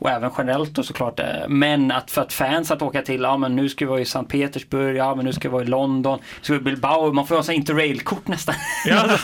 och 0.04 0.10
även 0.10 0.32
generellt 0.38 0.74
då 0.74 0.84
såklart. 0.84 1.20
Eh, 1.20 1.26
men 1.48 1.92
att 1.92 2.12
för 2.12 2.22
att 2.22 2.34
fans 2.34 2.72
att 2.72 2.82
åka 2.82 3.02
till, 3.02 3.22
ja 3.22 3.38
men 3.38 3.56
nu 3.56 3.70
ska 3.70 3.86
vi 3.86 3.90
vara 3.90 4.00
i 4.00 4.06
Sankt 4.06 4.32
Petersburg, 4.32 4.98
ja 4.98 5.16
men 5.16 5.26
nu 5.26 5.34
ska 5.34 5.50
vi 5.50 5.54
vara 5.54 5.64
i 5.64 5.68
London, 5.68 6.20
ska 6.42 6.54
vi 6.54 6.60
Bilbao, 6.60 7.14
man 7.14 7.28
får 7.28 7.36
ha 7.36 7.54
interrail-kort 7.54 8.28
nästan. 8.28 8.56
Ja, 8.86 9.04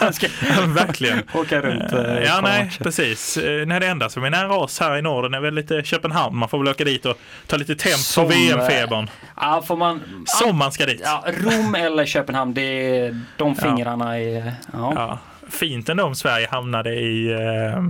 verkligen. 0.68 1.24
åka 1.34 1.62
runt. 1.62 1.94
Uh, 1.94 2.00
ja, 2.00 2.39
nej, 2.44 2.63
matcher. 2.63 2.84
precis. 2.84 3.38
Nej, 3.65 3.80
det 3.80 3.88
enda 3.88 4.10
som 4.10 4.24
är 4.24 4.30
nära 4.30 4.56
oss 4.56 4.80
här 4.80 4.98
i 4.98 5.02
Norden 5.02 5.34
är 5.34 5.39
väl 5.39 5.54
lite 5.54 5.84
Köpenhamn. 5.84 6.38
Man 6.38 6.50
får 6.50 6.58
väl 6.58 6.68
åka 6.68 6.84
dit 6.84 7.06
och 7.06 7.18
ta 7.48 7.58
lite 7.58 7.76
temp 7.76 8.15
på 8.15 8.26
VM-febern. 8.26 9.10
Ja, 9.36 9.63
får 9.68 9.78
man. 9.78 10.26
Som 10.26 10.58
man 10.58 10.72
ska 10.72 10.86
dit. 10.86 11.02
Ja, 11.04 11.26
Rom 11.28 11.76
eller 11.76 12.06
Köpenhamn, 12.06 12.54
det 12.54 12.98
är 12.98 13.22
de 13.38 13.56
fingrarna 13.56 14.20
ja. 14.20 14.39
är... 14.39 14.54
Ja. 14.74 14.94
ja. 14.96 15.20
Fint 15.50 15.89
ändå 15.89 16.04
om 16.04 16.15
Sverige 16.15 16.48
hamnade 16.52 16.96
i 16.96 17.34
uh, 17.34 17.89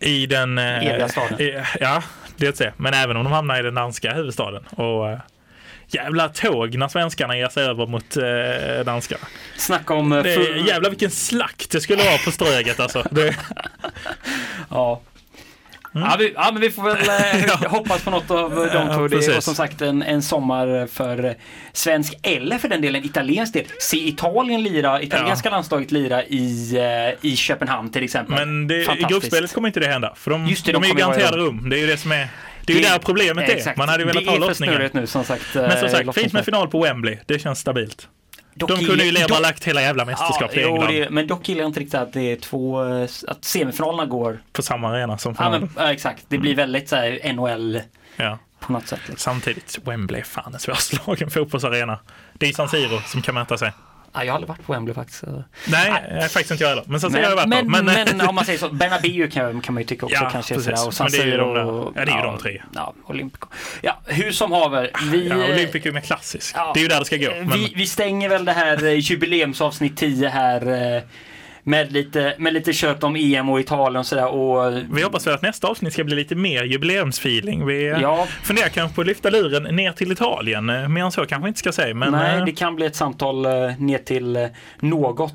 i 0.00 0.26
den... 0.26 0.58
Eh, 0.58 0.86
Eviga 0.86 1.08
staden. 1.08 1.40
I, 1.40 1.62
ja, 1.80 2.02
det 2.36 2.56
se. 2.56 2.72
Men 2.76 2.94
även 2.94 3.16
om 3.16 3.24
de 3.24 3.32
hamnar 3.32 3.60
i 3.60 3.62
den 3.62 3.74
danska 3.74 4.14
huvudstaden. 4.14 4.64
Och, 4.66 5.10
eh, 5.10 5.18
jävla 5.88 6.28
tåg 6.28 6.78
när 6.78 6.88
svenskarna 6.88 7.36
ger 7.36 7.48
sig 7.48 7.64
över 7.64 7.86
mot 7.86 8.16
eh, 8.16 8.84
danskarna. 8.84 9.26
Snacka 9.56 9.94
om... 9.94 10.12
Eh, 10.12 10.22
det, 10.22 10.34
jävla 10.66 10.88
vilken 10.88 11.10
slakt 11.10 11.70
det 11.70 11.80
skulle 11.80 12.04
vara 12.04 12.18
på 12.24 12.30
Ströget 12.30 12.80
alltså. 12.80 13.02
Det... 13.10 13.36
ja. 14.70 15.00
Mm. 15.96 16.08
Ja, 16.10 16.16
vi, 16.18 16.32
ja, 16.36 16.50
men 16.52 16.62
vi 16.62 16.70
får 16.70 16.82
väl 16.82 16.96
eh, 17.42 17.70
hoppas 17.70 18.04
på 18.04 18.10
något 18.10 18.30
av 18.30 18.50
de 18.72 18.96
två. 18.96 19.08
det 19.08 19.26
är 19.26 19.40
som 19.40 19.54
sagt 19.54 19.82
en, 19.82 20.02
en 20.02 20.22
sommar 20.22 20.86
för 20.86 21.34
svensk 21.72 22.18
eller 22.22 22.58
för 22.58 22.68
den 22.68 22.80
delen 22.80 23.04
italiensk 23.04 23.52
del. 23.52 23.64
Se 23.80 24.08
Italien 24.08 24.62
lira, 24.62 25.02
italienska 25.02 25.50
landslaget 25.50 25.90
lira 25.90 26.24
i, 26.24 26.76
eh, 26.76 27.30
i 27.30 27.36
Köpenhamn 27.36 27.90
till 27.90 28.02
exempel. 28.04 28.34
Men 28.34 28.68
det, 28.68 28.82
i 28.82 29.06
gruppspelet 29.08 29.52
kommer 29.52 29.68
inte 29.68 29.80
det 29.80 29.86
hända. 29.86 30.14
För 30.16 30.30
de, 30.30 30.46
Just 30.46 30.66
det, 30.66 30.72
de, 30.72 30.82
de 30.82 30.86
är 30.86 30.88
ju 30.88 30.98
garanterade 30.98 31.36
rum. 31.36 31.68
Det 31.70 31.76
är 31.76 31.80
ju 31.80 31.86
det 31.86 31.96
som 31.96 32.12
är 32.12 32.28
det 32.66 32.72
är 32.72 32.76
ju 32.76 32.82
där 32.82 32.98
problemet 32.98 33.48
är. 33.48 33.76
Man 33.76 33.88
hade 33.88 34.02
ju 34.02 34.06
velat 34.06 34.26
ha 34.26 34.36
lottningen. 34.36 34.90
nu 34.92 35.06
som 35.06 35.24
sagt. 35.24 35.54
Men 35.54 35.80
som 35.80 35.88
sagt, 35.88 36.14
fint 36.14 36.32
med 36.32 36.44
final 36.44 36.68
på 36.68 36.82
Wembley. 36.82 37.18
Det 37.26 37.38
känns 37.38 37.58
stabilt. 37.58 38.08
Dock 38.58 38.70
de 38.70 38.86
kunde 38.86 39.04
ju 39.04 39.12
leva 39.12 39.26
dock, 39.26 39.40
lagt 39.40 39.64
hela 39.64 39.82
jävla 39.82 40.04
mästerskapet 40.04 40.56
ja, 40.56 40.62
i 40.62 40.64
England. 40.64 40.92
Det, 40.92 41.10
men 41.10 41.26
dock 41.26 41.48
gillar 41.48 41.62
jag 41.62 41.68
inte 41.68 41.80
riktigt 41.80 42.00
att 42.00 42.12
det 42.12 42.32
är 42.32 42.36
två, 42.36 42.80
att 43.28 43.44
semifinalerna 43.44 44.06
går 44.06 44.40
på 44.52 44.62
samma 44.62 44.88
arena 44.88 45.18
som 45.18 45.34
finalen. 45.34 45.70
Ja, 45.76 45.82
men, 45.82 45.90
exakt, 45.92 46.24
det 46.28 46.38
blir 46.38 46.56
väldigt 46.56 46.88
så 46.88 46.96
här 46.96 47.32
NHL 47.32 47.80
ja. 48.16 48.38
på 48.60 48.72
något 48.72 48.86
sätt. 48.86 49.00
Liksom. 49.06 49.32
Samtidigt, 49.32 49.78
Wembley 49.84 50.20
är 50.20 50.24
fan 50.24 50.54
en 50.54 50.60
svårslagen 50.60 51.30
fotbollsarena. 51.30 51.98
Det 52.32 52.46
är 52.46 52.52
San 52.52 52.68
Siro 52.68 53.00
som 53.06 53.22
kan 53.22 53.34
mäta 53.34 53.58
sig. 53.58 53.72
Ja, 54.16 54.24
jag 54.24 54.32
har 54.32 54.34
aldrig 54.36 54.48
varit 54.48 54.66
på 54.66 54.72
Wembley 54.72 54.94
faktiskt. 54.94 55.22
Nej, 55.66 56.04
Nej. 56.10 56.20
faktiskt 56.20 56.50
inte 56.50 56.64
jag 56.64 56.68
heller. 56.68 56.84
Men 56.86 57.00
Siro 57.00 57.12
har 57.12 57.20
jag 57.20 57.36
varit 57.36 57.48
men. 57.48 57.70
Men, 57.70 57.84
men 57.84 58.28
om 58.28 58.34
man 58.34 58.44
säger 58.44 58.58
så, 58.58 58.68
Bernabéu 58.68 59.30
kan, 59.30 59.60
kan 59.60 59.74
man 59.74 59.82
ju 59.82 59.86
tycka 59.86 60.06
också 60.06 60.18
ja, 60.22 60.30
kanske. 60.30 60.60
Sådär, 60.60 60.86
och 60.86 60.94
San 60.94 61.10
Siro, 61.10 61.24
men 61.24 61.28
det 61.28 61.30
är 61.30 61.54
ju 61.54 61.62
de, 61.66 61.92
ja, 61.96 62.04
det 62.04 62.12
är 62.12 62.16
ju 62.16 62.22
de 62.22 62.38
tre. 62.38 62.62
Ja, 62.74 62.94
Olympico. 63.04 63.48
Ja, 63.80 64.00
hur 64.04 64.32
som 64.32 64.52
haver. 64.52 64.90
Vi, 65.10 65.28
ja, 65.28 65.36
Olympico 65.36 65.88
är 65.88 66.00
klassisk. 66.00 66.56
Ja, 66.56 66.70
det 66.74 66.80
är 66.80 66.82
ju 66.82 66.88
där 66.88 66.98
det 66.98 67.04
ska 67.04 67.16
gå. 67.16 67.30
Men... 67.30 67.48
Vi, 67.48 67.72
vi 67.76 67.86
stänger 67.86 68.28
väl 68.28 68.44
det 68.44 68.52
här 68.52 68.84
eh, 68.84 68.98
jubileumsavsnitt 68.98 69.96
10 69.96 70.28
här 70.28 70.94
eh, 70.96 71.02
med 71.66 71.92
lite, 71.92 72.34
med 72.38 72.54
lite 72.54 72.72
kött 72.72 73.04
om 73.04 73.16
EM 73.16 73.48
och 73.48 73.60
Italien 73.60 73.96
och 73.96 74.06
sådär. 74.06 74.94
Vi 74.94 75.02
hoppas 75.02 75.26
väl 75.26 75.34
att 75.34 75.42
nästa 75.42 75.68
avsnitt 75.68 75.92
ska 75.92 76.04
bli 76.04 76.16
lite 76.16 76.34
mer 76.34 76.64
jubileumsfeeling. 76.64 77.66
Vi 77.66 77.88
ja. 77.88 78.26
funderar 78.42 78.68
kanske 78.68 78.94
på 78.94 79.00
att 79.00 79.06
lyfta 79.06 79.30
luren 79.30 79.76
ner 79.76 79.92
till 79.92 80.12
Italien. 80.12 80.66
Mer 80.66 81.04
än 81.04 81.12
så 81.12 81.26
kanske 81.26 81.48
inte 81.48 81.60
ska 81.60 81.72
säga. 81.72 81.94
Men... 81.94 82.12
Nej, 82.12 82.42
det 82.46 82.52
kan 82.52 82.76
bli 82.76 82.86
ett 82.86 82.96
samtal 82.96 83.42
ner 83.78 83.98
till 83.98 84.48
något 84.80 85.34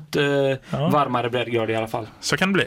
ja. 0.70 0.88
varmare 0.88 1.30
breddgrad 1.30 1.70
i 1.70 1.74
alla 1.74 1.88
fall. 1.88 2.06
Så 2.20 2.36
kan 2.36 2.48
det 2.48 2.52
bli. 2.52 2.64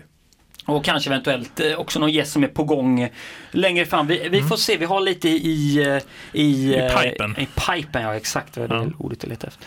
Och 0.65 0.86
kanske 0.86 1.10
eventuellt 1.10 1.62
också 1.78 1.99
någon 1.99 2.12
gäst 2.12 2.32
som 2.32 2.43
är 2.43 2.47
på 2.47 2.63
gång 2.63 3.10
längre 3.51 3.86
fram. 3.86 4.08
Vi, 4.08 4.19
vi 4.30 4.38
mm. 4.38 4.49
får 4.49 4.58
se, 4.58 4.78
vi 4.78 4.86
har 4.86 5.01
lite 5.01 5.30
i... 5.30 5.99
I, 6.32 6.75
I 6.75 6.89
pipen. 7.04 7.36
I 7.39 7.45
pipen, 7.45 8.01
ja 8.01 8.15
exakt 8.15 8.58
vad 8.58 8.69
det 8.69 8.75
ja. 8.75 8.86
ordet 8.97 9.23
jag 9.23 9.30
letar 9.30 9.47
efter. 9.47 9.65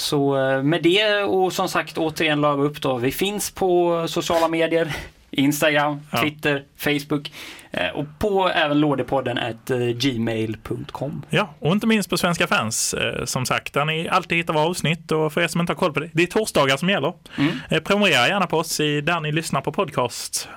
Så 0.00 0.50
eh, 0.50 0.62
med 0.62 0.82
det 0.82 1.22
och 1.22 1.52
som 1.52 1.68
sagt 1.68 1.98
återigen 1.98 2.40
la 2.40 2.52
upp 2.52 2.80
då. 2.80 2.96
Vi 2.96 3.12
finns 3.12 3.50
på 3.50 4.04
sociala 4.08 4.48
medier. 4.48 4.96
Instagram, 5.32 6.00
Twitter, 6.22 6.54
ja. 6.54 6.62
Facebook 6.76 7.32
eh, 7.70 7.88
och 7.88 8.06
på 8.18 8.48
även 8.48 8.80
lådepodden 8.80 9.38
at 9.38 9.70
eh, 9.70 9.78
gmail.com. 9.78 11.22
Ja, 11.30 11.54
och 11.58 11.72
inte 11.72 11.86
minst 11.86 12.10
på 12.10 12.16
Svenska 12.16 12.46
fans 12.46 12.94
som 13.24 13.46
sagt, 13.46 13.74
där 13.74 13.84
ni 13.84 14.08
alltid 14.08 14.38
hittar 14.38 14.54
våra 14.54 14.64
avsnitt 14.64 15.12
och 15.12 15.32
för 15.32 15.40
er 15.40 15.48
som 15.48 15.60
inte 15.60 15.72
har 15.72 15.78
koll 15.78 15.92
på 15.92 16.00
det, 16.00 16.10
det 16.12 16.22
är 16.22 16.26
torsdagar 16.26 16.76
som 16.76 16.88
gäller. 16.88 17.12
Mm. 17.38 17.82
Prenumerera 17.84 18.28
gärna 18.28 18.46
på 18.46 18.58
oss 18.58 18.80
i 18.80 19.00
där 19.00 19.20
ni 19.20 19.32
lyssnar 19.32 19.60
på 19.60 19.72
podcast, 19.72 20.48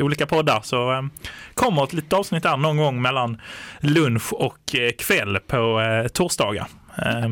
olika 0.00 0.26
poddar, 0.26 0.60
så 0.62 1.08
kommer 1.54 1.84
ett 1.84 1.92
litet 1.92 2.12
avsnitt 2.12 2.42
där 2.42 2.56
någon 2.56 2.76
gång 2.76 3.02
mellan 3.02 3.40
lunch 3.80 4.32
och 4.32 4.74
kväll 4.98 5.38
på 5.46 5.82
torsdagar. 6.12 6.66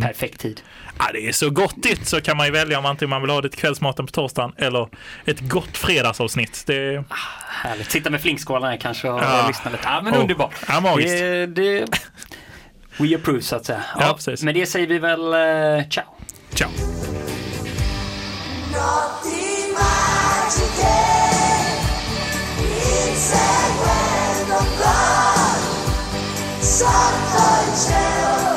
Perfekt 0.03 0.40
tid. 0.40 0.61
Ja, 0.98 1.04
det 1.12 1.28
är 1.28 1.33
så 1.33 1.50
gottigt 1.50 2.09
så 2.09 2.20
kan 2.20 2.37
man 2.37 2.46
ju 2.46 2.52
välja 2.52 2.78
om 2.78 2.87
antingen 2.87 3.11
man 3.11 3.22
vill 3.22 3.30
ha 3.30 3.40
det 3.40 3.48
till 3.48 3.61
kvällsmaten 3.61 4.07
på 4.07 4.12
torsdagen 4.12 4.52
eller 4.57 4.88
ett 5.24 5.40
gott 5.40 5.76
fredagsavsnitt. 5.76 6.62
Det... 6.66 6.98
Ah, 6.98 7.14
härligt. 7.48 7.90
Sitta 7.90 8.11
med 8.11 8.20
flinkskålarna 8.20 8.70
här 8.70 8.76
kanske 8.76 9.09
och 9.09 9.20
ja. 9.20 9.44
lyssna 9.48 9.70
lite. 9.70 9.83
Ja, 9.85 10.00
men 10.02 10.14
oh. 10.14 10.20
underbart. 10.20 10.54
Ja, 10.68 10.80
magiskt. 10.80 11.18
Det, 11.18 11.46
det... 11.46 11.87
We 12.96 13.16
approve 13.16 13.42
så 13.42 13.57
att 13.57 13.66
säga. 13.66 13.85
Ja, 13.94 14.07
ja, 14.07 14.14
precis. 14.14 14.42
Med 14.42 14.54
det 14.54 14.66
säger 14.66 14.87
vi 14.87 14.98
väl 14.98 15.20
uh, 15.20 15.88
ciao. 15.88 16.04
Ciao. 16.54 16.70
Sun 26.61 28.54